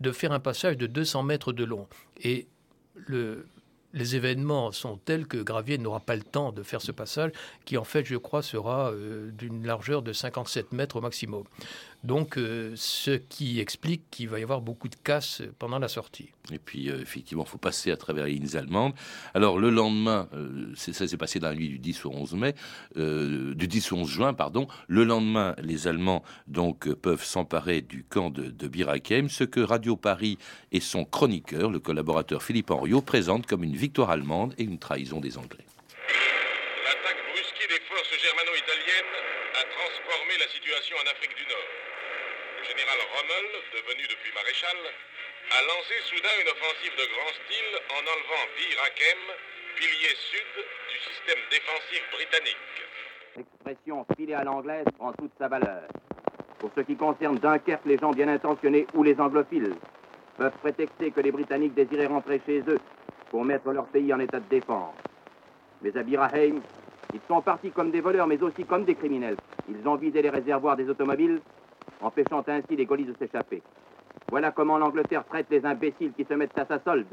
de 0.00 0.10
faire 0.10 0.32
un 0.32 0.40
passage 0.40 0.76
de 0.76 0.86
200 0.86 1.22
mètres 1.22 1.52
de 1.52 1.64
long. 1.64 1.86
Et 2.22 2.48
le, 2.96 3.46
les 3.92 4.16
événements 4.16 4.72
sont 4.72 4.96
tels 4.96 5.26
que 5.26 5.38
Gravier 5.38 5.78
n'aura 5.78 6.00
pas 6.00 6.16
le 6.16 6.22
temps 6.22 6.52
de 6.52 6.62
faire 6.62 6.82
ce 6.82 6.92
passage, 6.92 7.30
qui 7.64 7.76
en 7.76 7.84
fait, 7.84 8.04
je 8.04 8.16
crois, 8.16 8.42
sera 8.42 8.90
euh, 8.90 9.30
d'une 9.30 9.66
largeur 9.66 10.02
de 10.02 10.12
57 10.12 10.72
mètres 10.72 10.96
au 10.96 11.00
maximum. 11.00 11.44
Donc, 12.02 12.38
euh, 12.38 12.72
ce 12.76 13.10
qui 13.10 13.60
explique 13.60 14.04
qu'il 14.10 14.28
va 14.28 14.40
y 14.40 14.42
avoir 14.42 14.62
beaucoup 14.62 14.88
de 14.88 14.96
casse 14.96 15.42
pendant 15.58 15.78
la 15.78 15.88
sortie. 15.88 16.30
Et 16.50 16.58
puis, 16.58 16.88
euh, 16.88 17.00
effectivement, 17.02 17.44
il 17.46 17.50
faut 17.50 17.58
passer 17.58 17.90
à 17.90 17.96
travers 17.98 18.24
les 18.24 18.32
lignes 18.32 18.56
allemandes. 18.56 18.94
Alors, 19.34 19.58
le 19.58 19.68
lendemain, 19.68 20.28
euh, 20.32 20.72
ça 20.76 21.06
s'est 21.06 21.16
passé 21.18 21.40
dans 21.40 21.48
la 21.48 21.54
nuit 21.54 21.68
du 21.68 21.78
10 21.78 22.06
au 22.06 22.10
11 22.10 22.34
mai, 22.34 22.54
du 22.96 23.68
10 23.68 23.92
au 23.92 23.96
11 23.96 24.08
juin, 24.08 24.32
pardon. 24.32 24.66
Le 24.88 25.04
lendemain, 25.04 25.54
les 25.62 25.88
Allemands 25.88 26.24
donc 26.46 26.90
peuvent 26.94 27.24
s'emparer 27.24 27.82
du 27.82 28.02
camp 28.04 28.30
de, 28.30 28.44
de 28.44 28.68
Birakem, 28.68 29.28
ce 29.28 29.44
que 29.44 29.60
Radio 29.60 29.96
Paris 29.96 30.38
et 30.72 30.80
son 30.80 31.04
chroniqueur, 31.04 31.70
le 31.70 31.80
collaborateur 31.80 32.42
Philippe 32.42 32.70
Henriot, 32.70 33.02
présentent 33.02 33.46
comme 33.46 33.62
une 33.62 33.76
victoire 33.76 34.10
allemande 34.10 34.54
et 34.56 34.64
une 34.64 34.78
trahison 34.78 35.20
des 35.20 35.36
Anglais. 35.36 35.66
L'attaque 36.84 37.20
brusquée 37.28 37.68
des 37.68 37.80
forces 37.84 38.14
germano-italiennes 38.22 39.12
a 39.52 39.64
transformé 39.68 40.32
la 40.40 40.48
situation 40.48 40.96
en 40.96 41.10
Afrique 41.10 41.36
du 41.36 41.44
Nord. 41.44 41.89
Général 42.70 43.02
Rommel, 43.02 43.46
devenu 43.74 44.02
depuis 44.06 44.30
maréchal, 44.32 44.78
a 44.78 45.60
lancé 45.66 45.94
soudain 46.06 46.30
une 46.40 46.50
offensive 46.54 46.94
de 46.94 47.06
grand 47.10 47.32
style 47.42 47.72
en 47.90 48.02
enlevant 48.06 48.46
Bir 48.54 48.78
pilier 49.74 50.14
sud 50.14 50.52
du 50.86 50.98
système 51.02 51.42
défensif 51.50 52.02
britannique. 52.14 52.76
L'expression 53.36 54.06
filer 54.16 54.34
à 54.34 54.44
l'anglaise 54.44 54.86
prend 54.96 55.12
toute 55.14 55.32
sa 55.36 55.48
valeur. 55.48 55.82
Pour 56.60 56.70
ce 56.76 56.82
qui 56.82 56.94
concerne 56.94 57.38
Dunkerque, 57.38 57.86
les 57.86 57.98
gens 57.98 58.12
bien 58.12 58.28
intentionnés 58.28 58.86
ou 58.94 59.02
les 59.02 59.18
anglophiles 59.20 59.74
peuvent 60.36 60.58
prétexter 60.58 61.10
que 61.10 61.20
les 61.22 61.32
Britanniques 61.32 61.74
désiraient 61.74 62.06
rentrer 62.06 62.40
chez 62.46 62.60
eux 62.68 62.78
pour 63.30 63.44
mettre 63.44 63.72
leur 63.72 63.86
pays 63.86 64.14
en 64.14 64.20
état 64.20 64.38
de 64.38 64.48
défense. 64.48 64.94
Mais 65.82 65.96
à 65.96 66.04
Biraheim, 66.04 66.60
ils 67.14 67.20
sont 67.26 67.42
partis 67.42 67.72
comme 67.72 67.90
des 67.90 68.00
voleurs, 68.00 68.28
mais 68.28 68.40
aussi 68.40 68.64
comme 68.64 68.84
des 68.84 68.94
criminels. 68.94 69.38
Ils 69.68 69.88
ont 69.88 69.96
vidé 69.96 70.22
les 70.22 70.30
réservoirs 70.30 70.76
des 70.76 70.88
automobiles, 70.88 71.40
empêchant 72.00 72.44
ainsi 72.46 72.76
les 72.76 72.86
colis 72.86 73.04
de 73.04 73.14
s'échapper. 73.18 73.62
Voilà 74.30 74.50
comment 74.50 74.78
l'Angleterre 74.78 75.24
traite 75.26 75.46
les 75.50 75.64
imbéciles 75.64 76.12
qui 76.16 76.24
se 76.24 76.34
mettent 76.34 76.58
à 76.58 76.66
sa 76.66 76.80
solde. 76.82 77.06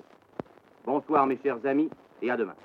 Bonsoir 0.85 1.27
mes 1.27 1.37
chers 1.43 1.65
amis, 1.65 1.89
et 2.21 2.29
à 2.29 2.37
demain. 2.37 2.55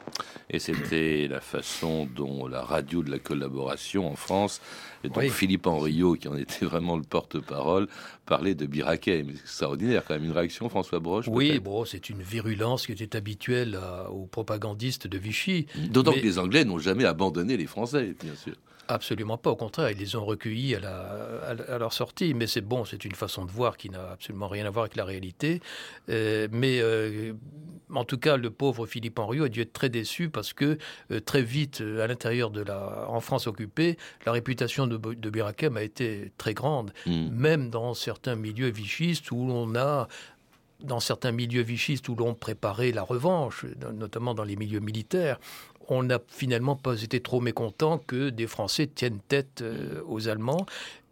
Et 0.51 0.59
c'était 0.59 1.29
la 1.29 1.41
façon 1.41 2.07
dont 2.07 2.47
la 2.47 2.63
radio 2.63 3.03
de 3.03 3.11
la 3.11 3.19
collaboration 3.19 4.09
en 4.11 4.17
France, 4.17 4.61
et 5.05 5.09
donc 5.09 5.25
Philippe 5.31 5.67
Henriot, 5.67 6.15
qui 6.15 6.29
en 6.29 6.37
était 6.37 6.65
vraiment 6.65 6.97
le 6.97 7.03
porte-parole, 7.03 7.89
parlait 8.27 8.55
de 8.55 8.67
Biraquet. 8.67 9.25
C'est 9.27 9.41
extraordinaire 9.41 10.05
quand 10.07 10.15
même, 10.15 10.25
une 10.25 10.33
réaction, 10.33 10.69
François 10.69 11.01
Broche 11.01 11.27
Oui, 11.29 11.59
bon, 11.59 11.85
c'est 11.85 12.11
une 12.11 12.23
virulence 12.23 12.87
qui 12.87 12.93
était 12.93 13.17
habituelle 13.17 13.79
aux 14.11 14.27
propagandistes 14.27 15.07
de 15.07 15.19
Vichy. 15.19 15.67
D'autant 15.91 16.13
que 16.13 16.21
les 16.21 16.39
Anglais 16.39 16.65
n'ont 16.65 16.79
jamais 16.79 17.05
abandonné 17.05 17.57
les 17.57 17.67
Français, 17.67 18.15
bien 18.23 18.35
sûr. 18.35 18.55
Absolument 18.89 19.39
pas, 19.39 19.51
au 19.51 19.57
contraire, 19.57 19.91
ils 19.91 19.99
les 19.99 20.17
ont 20.17 20.25
recueillis 20.25 20.75
à, 20.75 20.81
la, 20.81 21.55
à, 21.69 21.79
leur 21.79 21.93
sortie, 21.93 22.35
mais 22.35 22.47
c'est 22.47 22.61
bon, 22.61 22.85
c'est 22.85 23.05
une 23.05 23.15
façon 23.15 23.45
de 23.45 23.51
voir 23.51 23.77
qui 23.77 23.89
n'a 23.91 24.11
absolument 24.11 24.49
rien 24.49 24.67
à 24.67 24.71
voir 24.71 24.85
avec 24.85 24.97
la 24.97 25.05
réalité. 25.05 25.61
Euh, 26.09 26.49
mais 26.51 26.81
euh, 26.81 27.33
en 27.95 28.05
tout 28.05 28.19
cas, 28.19 28.37
le 28.37 28.51
pauvre 28.51 28.87
Philippe 28.87 29.19
Henriot 29.19 29.45
a 29.45 29.49
dû 29.49 29.61
être 29.61 29.73
très 29.73 29.89
déçu 29.89 30.31
parce 30.31 30.53
que 30.53 30.79
euh, 31.11 31.21
très 31.21 31.43
vite, 31.43 31.81
à 31.81 32.07
l'intérieur 32.07 32.51
de 32.51 32.63
la, 32.63 33.07
en 33.09 33.21
France 33.21 33.47
occupée, 33.47 33.97
la 34.27 34.33
réputation 34.33 34.87
de, 34.87 34.97
de 34.97 35.31
Birakem 35.31 35.77
a 35.77 35.83
été 35.83 36.33
très 36.37 36.55
grande, 36.55 36.93
mm. 37.07 37.29
même 37.31 37.71
dans 37.71 37.95
certains 37.95 38.35
milieux 38.35 38.71
vichistes 38.71 39.31
où 39.31 39.47
l'on 39.47 39.77
a 39.77 40.09
dans 40.83 41.01
certains 41.01 41.33
milieux 41.33 41.63
vichistes 41.63 42.09
où 42.09 42.17
l'on 42.17 42.35
préparait 42.35 42.93
la 42.93 43.03
revanche, 43.03 43.65
notamment 43.95 44.35
dans 44.35 44.45
les 44.45 44.57
milieux 44.57 44.81
militaires, 44.81 45.39
on 45.89 46.03
n'a 46.03 46.19
finalement 46.29 46.77
pas 46.77 47.01
été 47.03 47.21
trop 47.21 47.41
mécontent 47.41 47.99
que 47.99 48.31
des 48.31 48.47
Français 48.47 48.87
tiennent 48.87 49.21
tête 49.29 49.63
euh, 49.63 50.03
aux 50.07 50.29
Allemands. 50.29 50.67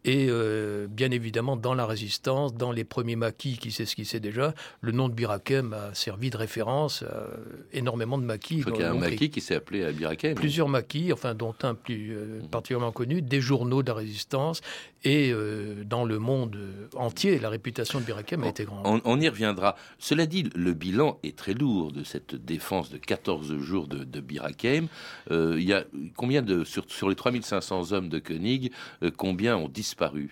Et 0.05 0.29
euh, 0.31 0.87
bien 0.89 1.11
évidemment, 1.11 1.57
dans 1.57 1.75
la 1.75 1.85
résistance, 1.85 2.55
dans 2.55 2.73
les 2.73 2.85
premiers 2.85 3.17
maquis 3.17 3.59
qui 3.59 3.71
s'esquissaient 3.71 4.21
déjà, 4.21 4.55
le 4.81 4.93
nom 4.93 5.09
de 5.09 5.15
Birakem 5.15 5.75
a 5.75 5.95
servi 5.95 6.31
de 6.31 6.39
référence 6.39 7.03
à 7.03 7.27
énormément 7.73 8.17
de 8.17 8.25
maquis. 8.25 8.65
Il 8.67 8.81
y 8.81 8.83
a 8.83 8.93
un 8.93 8.95
maquis 8.95 9.31
qui 9.31 9.43
s'est 9.43 9.57
appelé 9.57 9.93
Birakem. 9.93 10.35
Plusieurs 10.35 10.69
maquis, 10.69 11.13
enfin 11.13 11.35
dont 11.35 11.55
un 11.63 11.75
plus 11.75 12.17
euh, 12.17 12.41
mhm. 12.41 12.49
particulièrement 12.49 12.93
connu, 12.93 13.21
des 13.21 13.41
journaux 13.43 13.83
de 13.83 13.89
la 13.89 13.95
résistance. 13.95 14.63
Et 15.03 15.33
euh, 15.33 15.83
dans 15.85 16.05
le 16.05 16.19
monde 16.19 16.59
entier, 16.95 17.39
la 17.39 17.49
réputation 17.49 18.01
de 18.01 18.05
Birakem 18.05 18.43
a 18.45 18.49
été 18.49 18.65
grande. 18.65 19.01
On, 19.05 19.21
y 19.21 19.29
reviendra. 19.29 19.77
Cela 19.99 20.27
dit, 20.27 20.49
le 20.55 20.75
bilan 20.75 21.19
est 21.23 21.37
très 21.37 21.55
lourd 21.55 21.93
de 21.93 22.05
cette 22.05 22.35
défense 22.35 22.91
de 22.91 22.99
14 22.99 23.59
jours 23.59 23.87
de, 23.87 24.05
de 24.05 24.21
Birakem. 24.21 24.89
il 25.31 25.63
y 25.63 25.73
a 25.73 25.85
combien 26.17 26.43
de, 26.43 26.65
sur, 26.65 26.85
sur 26.89 27.09
les 27.09 27.15
3500 27.15 27.93
hommes 27.93 28.09
de 28.11 28.19
Koenig, 28.19 28.73
combien 29.17 29.57
ont 29.57 29.69
disparu 29.69 29.90
disparu 29.91 30.31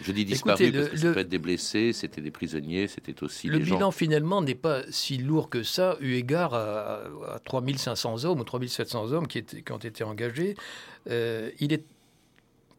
je 0.00 0.12
dis 0.12 0.24
disparu 0.24 0.72
parce 0.72 0.88
que 0.88 0.96
ça 0.96 1.12
peut 1.12 1.20
être 1.20 1.28
des 1.28 1.38
blessés, 1.38 1.92
c'était 1.92 2.20
des 2.20 2.30
prisonniers, 2.30 2.88
c'était 2.88 3.22
aussi 3.22 3.48
le 3.48 3.58
des 3.58 3.64
bilan 3.64 3.90
finalement 3.90 4.40
n'est 4.40 4.54
pas 4.54 4.82
si 4.90 5.18
lourd 5.18 5.50
que 5.50 5.62
ça, 5.62 5.96
eu 6.00 6.14
égard 6.14 6.54
à, 6.54 7.02
3500 7.44 8.24
hommes 8.24 8.40
ou 8.40 8.44
3700 8.44 9.12
hommes 9.12 9.26
qui, 9.26 9.38
étaient, 9.38 9.62
qui 9.62 9.72
ont 9.72 9.78
été 9.78 10.04
engagés. 10.04 10.56
Euh, 11.10 11.50
il 11.58 11.72
est 11.72 11.84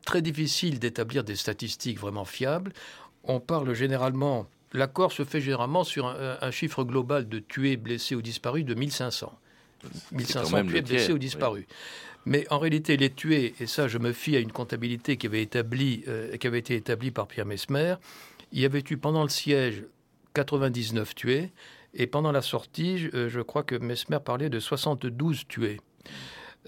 très 0.05 0.21
difficile 0.21 0.79
d'établir 0.79 1.23
des 1.23 1.35
statistiques 1.35 1.99
vraiment 1.99 2.25
fiables. 2.25 2.73
On 3.23 3.39
parle 3.39 3.73
généralement, 3.73 4.47
l'accord 4.73 5.11
se 5.11 5.23
fait 5.23 5.41
généralement 5.41 5.83
sur 5.83 6.07
un, 6.07 6.51
chiffre 6.51 6.83
global 6.83 7.27
de 7.27 7.39
tués, 7.39 7.77
blessés 7.77 8.15
ou 8.15 8.21
disparus 8.21 8.65
de 8.65 8.73
1500. 8.73 9.37
1500 10.11 10.65
tués, 10.65 10.81
blessés 10.81 11.13
ou 11.13 11.17
disparus. 11.17 11.65
Mais 12.25 12.45
en 12.49 12.59
réalité, 12.59 12.97
les 12.97 13.09
tués, 13.09 13.55
et 13.59 13.65
ça 13.65 13.87
je 13.87 13.97
me 13.97 14.11
fie 14.11 14.35
à 14.35 14.39
une 14.39 14.51
comptabilité 14.51 15.17
qui 15.17 15.27
avait, 15.27 15.41
établi, 15.41 16.03
euh, 16.07 16.35
qui 16.37 16.47
avait 16.47 16.59
été 16.59 16.75
établie 16.75 17.11
par 17.11 17.27
Pierre 17.27 17.45
Mesmer, 17.45 17.95
il 18.51 18.59
y 18.59 18.65
avait 18.65 18.83
eu 18.89 18.97
pendant 18.97 19.23
le 19.23 19.29
siège 19.29 19.85
99 20.33 21.15
tués, 21.15 21.51
et 21.93 22.07
pendant 22.07 22.31
la 22.31 22.41
sortie, 22.41 23.09
euh, 23.13 23.29
je 23.29 23.41
crois 23.41 23.63
que 23.63 23.75
Mesmer 23.75 24.19
parlait 24.23 24.49
de 24.49 24.59
72 24.59 25.47
tués. 25.47 25.79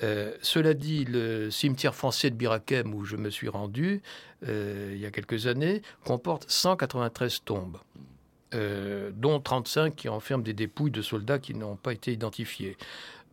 Euh, 0.04 0.34
cela 0.42 0.74
dit, 0.74 1.06
le 1.06 1.52
cimetière 1.52 1.94
français 1.94 2.30
de 2.30 2.36
Birakem, 2.36 2.94
où 2.94 3.04
je 3.06 3.18
me 3.18 3.30
suis 3.30 3.50
rendu 3.50 4.02
il 4.44 4.98
y 4.98 5.06
a 5.06 5.12
quelques 5.12 5.46
années, 5.46 5.84
comporte 6.04 6.50
193 6.50 7.44
tombes. 7.46 7.78
Dont 8.54 9.40
35 9.40 9.96
qui 9.96 10.10
enferment 10.10 10.44
des 10.44 10.54
dépouilles 10.54 10.92
de 10.92 11.02
soldats 11.02 11.40
qui 11.40 11.54
n'ont 11.54 11.76
pas 11.78 11.94
été 11.94 12.12
identifiés. 12.12 12.78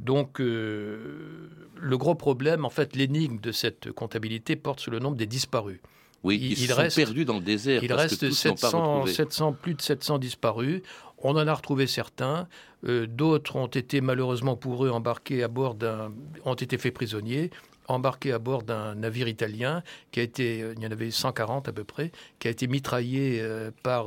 Donc, 0.00 0.40
euh, 0.40 1.50
le 1.76 1.98
gros 1.98 2.14
problème, 2.14 2.64
en 2.64 2.70
fait, 2.70 2.94
l'énigme 2.94 3.38
de 3.38 3.52
cette 3.52 3.90
comptabilité 3.92 4.56
porte 4.56 4.80
sur 4.80 4.92
le 4.92 5.00
nombre 5.00 5.16
des 5.16 5.26
disparus. 5.26 5.80
Oui, 6.24 6.38
ils 6.40 6.52
il 6.52 6.68
sont 6.68 6.76
reste, 6.76 6.96
perdus 6.96 7.24
dans 7.24 7.34
le 7.38 7.44
désert. 7.44 7.82
Il 7.82 7.92
reste 7.92 8.30
700, 8.30 9.52
plus 9.52 9.74
de 9.74 9.80
700 9.80 10.18
disparus. 10.18 10.82
On 11.18 11.30
en 11.36 11.46
a 11.46 11.54
retrouvé 11.54 11.86
certains. 11.86 12.48
Euh, 12.86 13.06
d'autres 13.06 13.56
ont 13.56 13.66
été 13.66 14.00
malheureusement 14.00 14.56
pour 14.56 14.84
eux 14.84 14.90
embarqués 14.90 15.42
à 15.42 15.48
bord 15.48 15.74
d'un, 15.74 16.12
ont 16.44 16.54
été 16.54 16.78
faits 16.78 16.94
prisonniers, 16.94 17.50
embarqués 17.88 18.32
à 18.32 18.38
bord 18.38 18.62
d'un 18.62 18.94
navire 18.94 19.28
italien 19.28 19.82
qui 20.12 20.20
a 20.20 20.22
été, 20.22 20.58
il 20.76 20.82
y 20.82 20.86
en 20.86 20.90
avait 20.90 21.10
140 21.10 21.68
à 21.68 21.72
peu 21.72 21.84
près, 21.84 22.12
qui 22.38 22.48
a 22.48 22.50
été 22.50 22.66
mitraillé 22.66 23.40
euh, 23.40 23.70
par 23.82 24.06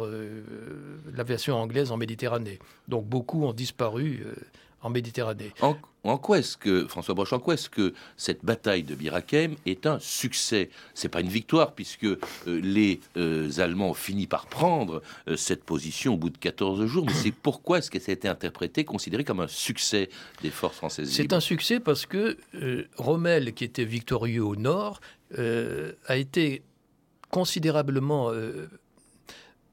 l'aviation 1.14 1.56
anglaise 1.56 1.92
en 1.92 1.98
Méditerranée. 1.98 2.60
Donc 2.88 3.06
beaucoup 3.06 3.46
ont 3.46 3.54
disparu 3.54 4.24
en 4.82 4.90
Méditerranée. 4.90 5.52
En, 6.04 6.18
quoi 6.18 6.40
est-ce 6.40 6.58
que, 6.58 6.88
François 6.88 7.14
Broche, 7.14 7.32
en 7.34 7.40
quoi 7.40 7.54
est-ce 7.54 7.70
que 7.70 7.94
cette 8.18 8.44
bataille 8.44 8.82
de 8.82 8.96
Birakem 8.96 9.56
est 9.68 9.86
un 9.86 10.00
succès? 10.00 10.70
C'est 10.96 11.10
pas 11.10 11.22
une 11.22 11.30
victoire, 11.30 11.74
puisque 11.74 12.06
euh, 12.06 12.18
les 12.48 13.00
euh, 13.18 13.52
Allemands 13.60 13.92
ont 13.92 13.94
fini 13.94 14.26
par 14.26 14.48
prendre 14.48 15.04
euh, 15.28 15.38
cette 15.38 15.64
position 15.64 16.16
au 16.16 16.18
bout 16.18 16.32
de 16.32 16.40
14 16.40 16.86
jours, 16.88 17.06
mais 17.06 17.14
c'est 17.14 17.32
pourquoi 17.32 17.78
est-ce 17.78 17.92
que 17.92 18.00
ça 18.00 18.12
a 18.12 18.14
été 18.14 18.28
interprété, 18.28 18.84
considéré 18.84 19.24
comme 19.24 19.42
un 19.42 19.48
succès 19.48 20.10
des 20.42 20.50
forces 20.50 20.78
françaises 20.78 21.12
C'est 21.12 21.34
un 21.34 21.40
succès 21.40 21.80
parce 21.80 22.08
que 22.08 22.38
Rommel, 22.98 23.54
qui 23.54 23.64
était 23.64 23.86
victorieux 23.86 24.44
au 24.44 24.56
nord, 24.56 25.02
a 25.38 26.18
été 26.18 26.64
considérablement 27.30 28.32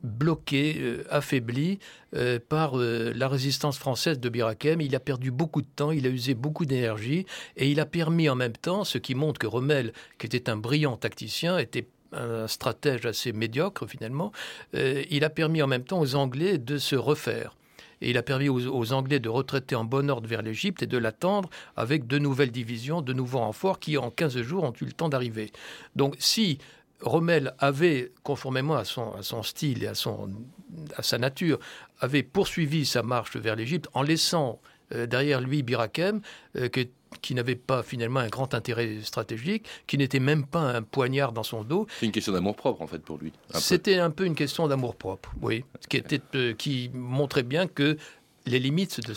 bloqué, 0.02 0.76
euh, 0.78 1.04
affaibli 1.11 1.78
euh, 2.14 2.38
par 2.46 2.78
euh, 2.78 3.12
la 3.14 3.28
résistance 3.28 3.78
française 3.78 4.20
de 4.20 4.28
Birakem. 4.28 4.80
Il 4.80 4.94
a 4.94 5.00
perdu 5.00 5.30
beaucoup 5.30 5.62
de 5.62 5.68
temps, 5.74 5.90
il 5.90 6.06
a 6.06 6.11
usé 6.11 6.34
beaucoup 6.34 6.66
d'énergie 6.66 7.26
et 7.56 7.70
il 7.70 7.80
a 7.80 7.87
permis 7.87 8.28
en 8.28 8.34
même 8.34 8.56
temps, 8.56 8.84
ce 8.84 8.98
qui 8.98 9.14
montre 9.14 9.38
que 9.38 9.46
Rommel, 9.46 9.92
qui 10.18 10.26
était 10.26 10.50
un 10.50 10.56
brillant 10.56 10.96
tacticien, 10.96 11.58
était 11.58 11.88
un 12.12 12.46
stratège 12.46 13.04
assez 13.04 13.32
médiocre 13.32 13.87
finalement, 13.87 14.32
il 14.72 15.24
a 15.24 15.28
permis 15.28 15.61
en 15.61 15.66
même 15.66 15.84
temps 15.84 16.00
aux 16.00 16.14
Anglais 16.14 16.56
de 16.56 16.78
se 16.78 16.96
refaire. 16.96 17.54
Et 18.00 18.11
il 18.11 18.16
a 18.16 18.22
permis 18.22 18.48
aux, 18.48 18.66
aux 18.66 18.92
Anglais 18.94 19.18
de 19.18 19.28
retraiter 19.28 19.74
en 19.74 19.84
bon 19.84 20.08
ordre 20.08 20.26
vers 20.26 20.40
l'Égypte 20.40 20.82
et 20.82 20.87
de 20.87 20.96
l'attendre 20.96 21.50
avec 21.76 22.06
de 22.06 22.18
nouvelles 22.18 22.50
divisions, 22.50 23.02
de 23.02 23.12
nouveaux 23.12 23.40
renforts 23.40 23.78
qui, 23.78 23.98
en 23.98 24.11
15 24.11 24.40
jours, 24.40 24.64
ont 24.64 24.72
eu 24.80 24.87
le 24.87 24.92
temps 24.92 25.11
d'arriver. 25.11 25.52
Donc, 25.96 26.14
si 26.18 26.58
Rommel 27.00 27.54
avait, 27.58 28.12
conformément 28.22 28.76
à 28.76 28.84
son, 28.84 29.12
à 29.12 29.22
son 29.22 29.42
style 29.42 29.84
et 29.84 29.88
à, 29.88 29.94
son, 29.94 30.28
à 30.96 31.02
sa 31.02 31.18
nature, 31.18 31.58
avait 32.00 32.22
poursuivi 32.22 32.87
sa 32.87 33.02
marche 33.02 33.37
vers 33.37 33.56
l'Égypte 33.56 33.88
en 33.94 34.02
laissant 34.02 34.61
derrière 34.90 35.40
lui 35.40 35.62
Birakem, 35.62 36.22
qui 37.20 37.34
n'avait 37.34 37.56
pas 37.56 37.82
finalement 37.82 38.20
un 38.20 38.28
grand 38.28 38.54
intérêt 38.54 39.00
stratégique, 39.02 39.66
qui 39.87 39.98
n'était 39.98 40.20
même 40.20 40.46
pas 40.46 40.61
un 40.61 40.82
poignard 40.82 41.32
dans 41.32 41.42
son 41.42 41.62
dos. 41.62 41.87
C'est 42.00 42.06
une 42.06 42.12
question 42.12 42.32
d'amour 42.32 42.56
propre 42.56 42.82
en 42.82 42.87
fait 42.87 42.98
pour 42.98 43.18
lui. 43.18 43.32
C'était 43.54 43.98
un 43.98 44.11
peu 44.11 44.24
une 44.24 44.34
question 44.34 44.68
d'amour 44.68 44.96
propre, 44.96 45.32
oui, 45.42 45.64
qui, 45.88 45.98
était, 45.98 46.20
qui 46.56 46.90
montrait 46.92 47.42
bien 47.42 47.66
que 47.66 47.96
les 48.48 48.58
limites 48.58 49.00
de 49.06 49.14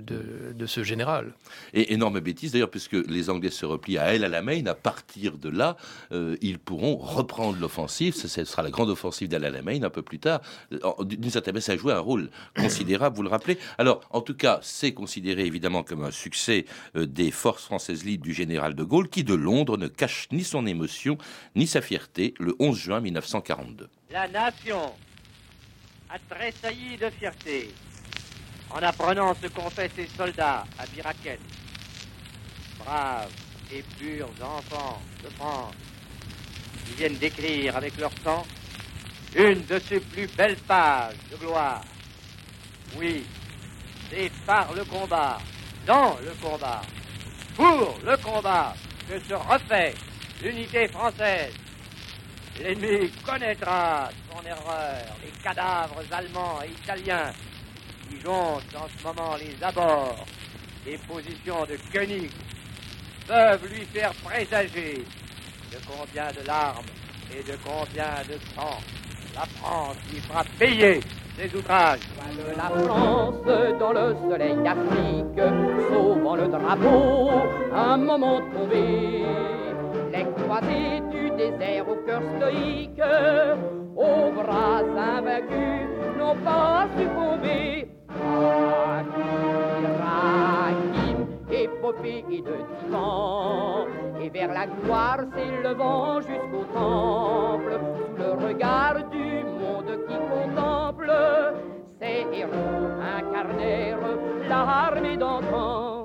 de, 0.00 0.66
ce 0.66 0.82
général. 0.82 1.32
Et 1.74 1.92
énorme 1.92 2.20
bêtise 2.20 2.52
d'ailleurs, 2.52 2.70
puisque 2.70 2.92
les 2.92 3.30
Anglais 3.30 3.50
se 3.50 3.66
replient 3.66 3.98
à 3.98 4.14
El 4.14 4.24
Alamein, 4.24 4.66
à 4.66 4.74
partir 4.74 5.38
de 5.38 5.48
là, 5.48 5.76
euh, 6.12 6.36
ils 6.42 6.58
pourront 6.58 6.96
reprendre 6.96 7.58
l'offensive. 7.58 8.14
Ce, 8.14 8.28
sera 8.28 8.62
la 8.62 8.70
grande 8.70 8.90
offensive 8.90 9.28
d'El 9.28 9.44
Alamein 9.44 9.82
un 9.82 9.90
peu 9.90 10.02
plus 10.02 10.18
tard. 10.18 10.40
D'une 11.00 11.30
certaine 11.30 11.54
manière, 11.54 11.64
ça 11.64 11.72
a 11.72 11.76
joué 11.76 11.92
un 11.92 11.98
rôle 11.98 12.30
considérable, 12.56 13.16
vous 13.16 13.22
le 13.22 13.28
rappelez. 13.28 13.58
Alors, 13.78 14.02
en 14.10 14.20
tout 14.20 14.34
cas, 14.34 14.60
c'est 14.62 14.92
considéré 14.92 15.44
évidemment 15.46 15.82
comme 15.82 16.04
un 16.04 16.10
succès 16.10 16.66
euh, 16.96 17.06
des 17.06 17.30
forces 17.30 17.64
françaises 17.64 18.04
libres 18.04 18.24
du 18.24 18.34
général 18.34 18.74
de 18.74 18.84
Gaulle, 18.84 19.08
qui 19.08 19.24
de 19.24 19.34
Londres 19.34 19.76
ne 19.76 19.88
cache 19.88 20.28
ni 20.32 20.44
son 20.44 20.66
émotion 20.66 21.18
ni 21.54 21.66
sa 21.66 21.80
fierté 21.80 22.34
le 22.38 22.54
11 22.58 22.76
juin 22.76 23.00
1942. 23.00 23.88
La 24.10 24.28
nation 24.28 24.92
a 26.08 26.18
tressailli 26.28 26.96
de 26.96 27.08
fierté 27.10 27.70
en 28.70 28.82
apprenant 28.82 29.34
ce 29.40 29.48
qu'ont 29.48 29.70
fait 29.70 29.90
ses 29.94 30.06
soldats 30.16 30.64
à 30.78 30.86
Biraken. 30.86 31.38
Braves 32.78 33.30
et 33.72 33.82
purs 33.98 34.28
enfants 34.42 35.00
de 35.22 35.28
France, 35.30 35.74
qui 36.86 36.94
viennent 36.94 37.18
d'écrire 37.18 37.76
avec 37.76 37.96
leur 37.98 38.12
sang 38.24 38.44
une 39.34 39.64
de 39.66 39.78
ses 39.78 40.00
plus 40.00 40.26
belles 40.36 40.56
pages 40.56 41.14
de 41.30 41.36
gloire. 41.36 41.82
Oui, 42.96 43.24
c'est 44.10 44.30
par 44.44 44.72
le 44.72 44.84
combat, 44.84 45.38
dans 45.86 46.16
le 46.24 46.32
combat, 46.42 46.82
pour 47.54 47.98
le 48.04 48.16
combat, 48.16 48.74
que 49.08 49.20
se 49.20 49.34
refait 49.34 49.94
l'unité 50.42 50.88
française. 50.88 51.54
L'ennemi 52.58 53.10
connaîtra 53.24 54.10
son 54.30 54.44
erreur, 54.44 55.16
les 55.24 55.42
cadavres 55.42 56.02
allemands 56.10 56.60
et 56.62 56.70
italiens 56.70 57.32
qui 58.10 58.20
jonchent 58.20 58.74
en 58.76 58.88
ce 58.88 59.06
moment 59.06 59.36
les 59.36 59.64
abords 59.64 60.26
des 60.84 60.98
positions 60.98 61.64
de 61.66 61.76
Koenig 61.92 62.30
peuvent 63.26 63.66
lui 63.72 63.84
faire 63.86 64.12
présager 64.24 65.04
de 65.70 65.76
combien 65.86 66.28
de 66.32 66.46
larmes 66.46 66.86
et 67.32 67.42
de 67.42 67.56
combien 67.64 68.22
de 68.28 68.38
sang 68.54 68.78
la 69.34 69.46
France 69.46 69.96
lui 70.12 70.20
fera 70.20 70.42
payer 70.58 71.00
ses 71.38 71.56
outrages. 71.56 72.00
La 72.56 72.70
France 72.70 73.78
dans 73.78 73.92
le 73.92 74.16
soleil 74.28 74.56
d'Afrique, 74.56 75.40
sauvant 75.90 76.36
le 76.36 76.48
drapeau, 76.48 77.30
un 77.72 77.96
moment 77.96 78.40
tombé. 78.52 79.24
Les 80.12 80.26
croisés 80.42 81.00
du 81.12 81.30
désert 81.36 81.88
au 81.88 81.96
cœur 82.04 82.22
stoïque, 82.36 83.00
aux 83.96 84.32
bras 84.32 84.82
invaincus, 84.96 85.88
n'ont 86.18 86.36
pas 86.44 86.88
succombé. 86.98 87.88
Et 92.04 92.42
de 92.42 92.56
titan, 92.80 93.86
et 94.20 94.30
vers 94.30 94.52
la 94.52 94.66
gloire 94.66 95.20
s'élevant 95.34 96.20
jusqu'au 96.20 96.64
temple, 96.72 97.78
sous 97.78 98.22
le 98.22 98.46
regard 98.46 99.08
du 99.10 99.44
monde 99.44 99.98
qui 100.08 100.14
contemple, 100.14 101.12
ces 102.00 102.26
héros 102.32 102.86
incarnèrent 103.18 103.98
l'armée 104.48 105.16
d'enfants 105.16 105.99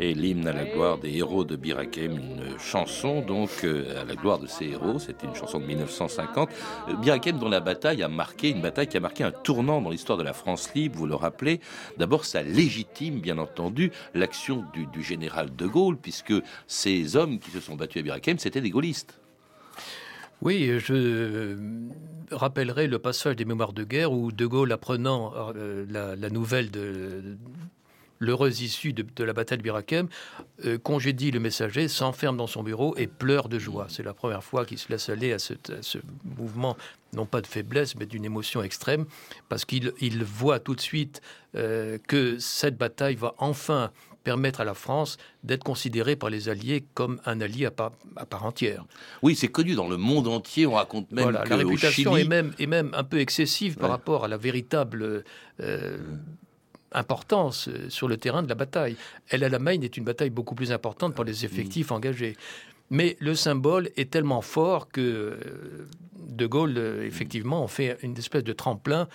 et 0.00 0.14
l'hymne 0.14 0.48
à 0.48 0.52
la 0.52 0.64
gloire 0.64 0.98
des 0.98 1.14
héros 1.14 1.44
de 1.44 1.56
Birakem, 1.56 2.12
une 2.12 2.58
chanson 2.58 3.20
donc 3.20 3.50
euh, 3.64 4.00
à 4.00 4.04
la 4.04 4.14
gloire 4.14 4.38
de 4.38 4.46
ces 4.46 4.64
héros. 4.68 4.98
C'était 4.98 5.26
une 5.26 5.34
chanson 5.34 5.60
de 5.60 5.66
1950. 5.66 6.48
Euh, 6.88 6.96
Birakem 6.96 7.38
dont 7.38 7.50
la 7.50 7.60
bataille 7.60 8.02
a 8.02 8.08
marqué 8.08 8.48
une 8.48 8.62
bataille 8.62 8.86
qui 8.86 8.96
a 8.96 9.00
marqué 9.00 9.24
un 9.24 9.30
tournant 9.30 9.82
dans 9.82 9.90
l'histoire 9.90 10.16
de 10.16 10.22
la 10.22 10.32
France 10.32 10.72
libre. 10.74 10.96
Vous 10.96 11.06
le 11.06 11.14
rappelez. 11.14 11.60
D'abord, 11.98 12.24
ça 12.24 12.42
légitime 12.42 13.20
bien 13.20 13.36
entendu 13.36 13.92
l'action 14.14 14.64
du, 14.72 15.02
général 15.02 15.54
de 15.54 15.66
Gaulle, 15.66 15.98
puisque 15.98 16.34
ces 16.66 17.16
hommes 17.16 17.38
qui 17.38 17.50
se 17.50 17.60
sont 17.60 17.76
battus 17.76 18.00
à 18.00 18.02
Birakem, 18.02 18.38
c'était 18.38 18.62
des 18.62 18.70
gaullistes. 18.70 19.20
Oui, 20.40 20.78
je 20.78 21.58
rappellerai 22.30 22.86
le 22.86 22.98
passage 22.98 23.36
des 23.36 23.44
mémoires 23.44 23.74
de 23.74 23.84
guerre 23.84 24.12
où 24.12 24.32
De 24.32 24.46
Gaulle, 24.46 24.72
apprenant 24.72 25.34
euh, 25.54 25.84
la, 25.90 26.30
nouvelle 26.30 26.70
de, 26.70 27.36
l'heureuse 28.20 28.60
issue 28.60 28.92
de, 28.92 29.24
la 29.24 29.32
bataille 29.32 29.58
de 29.58 29.62
Birakem, 29.62 30.08
euh, 30.64 30.78
congédie 30.78 31.30
le 31.30 31.40
messager, 31.40 31.88
s'enferme 31.88 32.36
dans 32.36 32.46
son 32.46 32.62
bureau 32.62 32.94
et 32.96 33.06
pleure 33.06 33.48
de 33.48 33.58
joie. 33.58 33.86
C'est 33.88 34.02
la 34.02 34.14
première 34.14 34.44
fois 34.44 34.64
qu'il 34.64 34.78
se 34.78 34.88
laisse 34.90 35.08
aller 35.08 35.32
à 35.32 35.38
ce, 35.38 35.54
mouvement, 36.36 36.76
non 37.14 37.26
pas 37.26 37.40
de 37.40 37.46
faiblesse, 37.46 37.96
mais 37.96 38.06
d'une 38.06 38.24
émotion 38.24 38.62
extrême, 38.62 39.06
parce 39.48 39.64
qu'il 39.64 39.92
voit 40.22 40.60
tout 40.60 40.74
de 40.74 40.80
suite 40.80 41.22
euh, 41.56 41.98
que 42.06 42.38
cette 42.38 42.76
bataille 42.76 43.16
va 43.16 43.34
enfin 43.38 43.90
permettre 44.22 44.60
à 44.60 44.64
la 44.64 44.74
France 44.74 45.16
d'être 45.44 45.64
considérée 45.64 46.14
par 46.14 46.28
les 46.28 46.50
Alliés 46.50 46.84
comme 46.92 47.20
un 47.24 47.40
allié 47.40 47.66
à 47.66 47.70
part, 47.70 47.92
à 48.16 48.26
part 48.26 48.44
entière. 48.44 48.84
Oui, 49.22 49.34
c'est 49.34 49.48
connu 49.48 49.74
dans 49.74 49.88
le 49.88 49.96
monde 49.96 50.28
entier. 50.28 50.66
On 50.66 50.72
raconte 50.72 51.10
même 51.10 51.28
que 51.28 51.48
la 51.48 51.56
réputation 51.56 52.16
est 52.18 52.24
même 52.24 52.52
est 52.58 52.66
même 52.66 52.90
un 52.92 53.04
peu 53.04 53.18
excessive 53.18 53.76
par 53.76 53.88
rapport 53.88 54.24
à 54.24 54.28
la 54.28 54.36
véritable 54.36 55.24
euh, 55.60 55.98
importance 56.92 57.68
euh, 57.68 57.88
sur 57.88 58.08
le 58.08 58.16
terrain 58.16 58.42
de 58.42 58.48
la 58.48 58.54
bataille. 58.54 58.96
El 59.28 59.44
Alamein 59.44 59.80
est 59.82 59.96
une 59.96 60.04
bataille 60.04 60.30
beaucoup 60.30 60.54
plus 60.54 60.72
importante 60.72 61.14
pour 61.14 61.24
les 61.24 61.44
effectifs 61.44 61.92
engagés. 61.92 62.36
Mais 62.90 63.16
le 63.20 63.34
symbole 63.34 63.90
est 63.96 64.10
tellement 64.10 64.42
fort 64.42 64.88
que 64.88 65.00
euh, 65.00 65.88
De 66.16 66.46
Gaulle, 66.46 66.74
euh, 66.76 67.06
effectivement, 67.06 67.62
en 67.62 67.68
fait 67.68 67.96
une 68.02 68.16
espèce 68.18 68.44
de 68.44 68.52
tremplin 68.52 69.02
euh, 69.02 69.06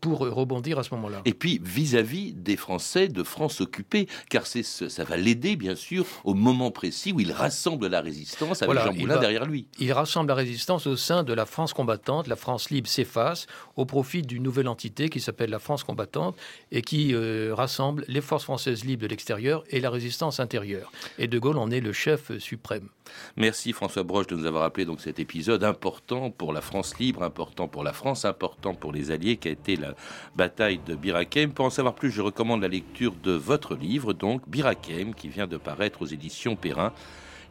pour 0.00 0.20
rebondir 0.20 0.78
à 0.78 0.82
ce 0.82 0.94
moment-là. 0.94 1.22
Et 1.24 1.34
puis 1.34 1.60
vis-à-vis 1.62 2.32
des 2.32 2.56
Français 2.56 3.08
de 3.08 3.22
France 3.22 3.60
occupée, 3.60 4.08
car 4.30 4.46
ça 4.46 5.04
va 5.04 5.16
l'aider 5.16 5.56
bien 5.56 5.74
sûr 5.74 6.06
au 6.24 6.34
moment 6.34 6.70
précis 6.70 7.12
où 7.12 7.20
il 7.20 7.32
rassemble 7.32 7.86
la 7.88 8.00
résistance 8.00 8.62
avec 8.62 8.78
Jean 8.78 8.94
Moulin 8.94 9.18
derrière 9.18 9.44
lui. 9.44 9.68
Il 9.78 9.92
rassemble 9.92 10.28
la 10.28 10.34
résistance 10.34 10.86
au 10.86 10.96
sein 10.96 11.22
de 11.22 11.32
la 11.32 11.46
France 11.46 11.72
combattante. 11.72 12.26
La 12.26 12.36
France 12.36 12.70
libre 12.70 12.88
s'efface 12.88 13.46
au 13.76 13.84
profit 13.84 14.22
d'une 14.22 14.42
nouvelle 14.42 14.68
entité 14.68 15.08
qui 15.08 15.20
s'appelle 15.20 15.50
la 15.50 15.58
France 15.58 15.84
combattante 15.84 16.36
et 16.72 16.82
qui 16.82 17.14
euh, 17.14 17.54
rassemble 17.54 18.04
les 18.08 18.20
forces 18.20 18.44
françaises 18.44 18.84
libres 18.84 19.02
de 19.02 19.08
l'extérieur 19.08 19.64
et 19.70 19.80
la 19.80 19.90
résistance 19.90 20.40
intérieure. 20.40 20.92
Et 21.18 21.28
De 21.28 21.38
Gaulle 21.38 21.58
en 21.58 21.70
est 21.70 21.80
le 21.80 21.92
chef 21.92 22.36
suprême. 22.38 22.88
Merci 23.36 23.72
François 23.72 24.02
Broche 24.02 24.26
de 24.26 24.36
nous 24.36 24.46
avoir 24.46 24.62
rappelé 24.62 24.84
donc 24.84 25.00
cet 25.00 25.18
épisode 25.18 25.62
important 25.62 26.30
pour 26.30 26.52
la 26.52 26.60
France 26.60 26.98
libre, 26.98 27.22
important 27.22 27.68
pour 27.68 27.84
la 27.84 27.92
France, 27.92 28.24
important 28.24 28.74
pour 28.74 28.92
les 28.92 29.10
Alliés 29.10 29.36
qui 29.36 29.48
a 29.48 29.50
été 29.52 29.65
la 29.74 29.94
bataille 30.36 30.78
de 30.86 30.94
Birakem. 30.94 31.50
Pour 31.50 31.64
en 31.64 31.70
savoir 31.70 31.94
plus, 31.94 32.12
je 32.12 32.22
recommande 32.22 32.62
la 32.62 32.68
lecture 32.68 33.14
de 33.24 33.32
votre 33.32 33.74
livre, 33.74 34.12
donc 34.12 34.48
Birakem, 34.48 35.14
qui 35.14 35.28
vient 35.28 35.48
de 35.48 35.56
paraître 35.56 36.02
aux 36.02 36.06
éditions 36.06 36.54
Perrin. 36.54 36.92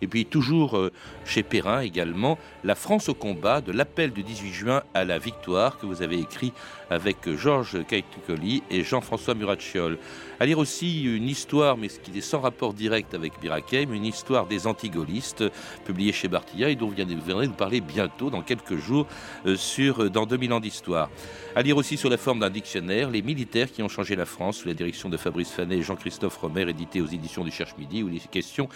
Et 0.02 0.08
puis 0.08 0.26
toujours 0.26 0.78
euh, 0.78 0.92
chez 1.26 1.44
Perrin 1.44 1.82
également, 1.82 2.38
La 2.64 2.76
France 2.76 3.10
au 3.10 3.14
combat, 3.14 3.62
de 3.62 3.72
l'appel 3.72 4.12
du 4.12 4.24
18 4.24 4.54
juin 4.54 4.84
à 4.94 5.06
la 5.06 5.20
victoire, 5.20 5.78
que 5.78 5.86
vous 5.86 6.02
avez 6.02 6.20
écrit 6.20 6.54
avec 6.90 7.18
Georges 7.36 7.86
Caetucoli 7.88 8.64
et 8.70 8.84
Jean-François 8.84 9.34
Muracciol. 9.34 9.98
À 10.40 10.46
lire 10.46 10.60
aussi 10.60 11.04
une 11.04 11.30
histoire, 11.30 11.78
mais 11.78 11.90
ce 11.90 12.00
qui 12.00 12.18
est 12.18 12.22
sans 12.22 12.40
rapport 12.40 12.74
direct 12.74 13.14
avec 13.14 13.40
Birakem, 13.40 13.94
une 13.94 14.06
histoire 14.06 14.48
des 14.48 14.68
antigolistes, 14.68 15.44
publiée 15.86 16.12
chez 16.12 16.28
Bartilla 16.28 16.70
et 16.70 16.76
dont 16.76 16.88
vous 16.88 16.96
viendrez 16.96 17.48
nous 17.48 17.54
parler 17.54 17.82
bientôt, 17.82 18.30
dans 18.30 18.42
quelques 18.42 18.78
jours, 18.78 19.08
euh, 19.46 19.56
sur 19.56 20.04
euh, 20.04 20.10
Dans 20.10 20.26
2000 20.26 20.54
ans 20.54 20.60
d'histoire. 20.60 21.10
À 21.56 21.62
lire 21.62 21.78
aussi 21.78 21.98
sur 21.98 22.10
la 22.10 22.18
forme 22.18 22.40
d'un 22.40 22.50
dictionnaire, 22.50 23.10
Les 23.10 23.22
militaires 23.22 23.72
qui 23.72 23.82
ont 23.82 23.88
changé 23.88 24.16
la 24.16 24.26
France, 24.26 24.58
sous 24.58 24.68
la 24.68 24.74
direction 24.74 25.10
de 25.10 25.18
Fabrice 25.18 25.52
Fanet 25.52 25.78
et 25.78 25.82
Jean-Christophe 25.82 26.38
Romer, 26.38 26.70
édité 26.70 27.02
aux 27.02 27.08
éditions 27.08 27.44
du 27.44 27.52
Cherche-Midi, 27.52 28.04
où 28.04 28.10
il 28.10 28.18
est 28.18 28.30
question 28.30 28.68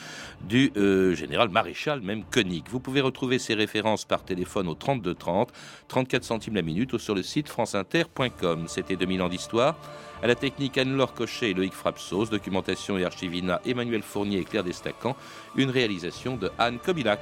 du 0.41 0.71
euh, 0.77 1.08
général 1.15 1.49
maréchal, 1.49 2.01
même 2.01 2.23
Koenig. 2.23 2.65
Vous 2.69 2.79
pouvez 2.79 3.01
retrouver 3.01 3.39
ces 3.39 3.53
références 3.53 4.05
par 4.05 4.23
téléphone 4.23 4.67
au 4.67 4.75
32 4.75 5.13
30, 5.13 5.51
34 5.87 6.23
centimes 6.23 6.55
la 6.55 6.61
minute, 6.61 6.93
ou 6.93 6.99
sur 6.99 7.15
le 7.15 7.23
site 7.23 7.49
franceinter.com. 7.49 8.65
C'était 8.67 8.95
2000 8.95 9.21
ans 9.21 9.29
d'histoire. 9.29 9.75
À 10.21 10.27
la 10.27 10.35
technique 10.35 10.77
Anne-Laure 10.77 11.13
Cochet 11.13 11.51
et 11.51 11.53
Loïc 11.53 11.73
Frapsos, 11.73 12.29
documentation 12.29 12.97
et 12.97 13.05
archivina 13.05 13.61
Emmanuel 13.65 14.01
Fournier 14.01 14.39
et 14.39 14.43
Claire 14.43 14.63
Destacan, 14.63 15.15
une 15.55 15.69
réalisation 15.69 16.35
de 16.35 16.51
Anne 16.57 16.79
Kobilac. 16.79 17.21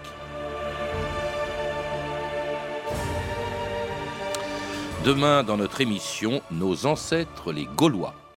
Demain, 5.06 5.43
dans 5.43 5.58
notre 5.58 5.80
émission, 5.80 6.41
nos 6.52 6.86
ancêtres 6.86 7.54
les 7.54 7.65
Gaulois. 7.78 8.15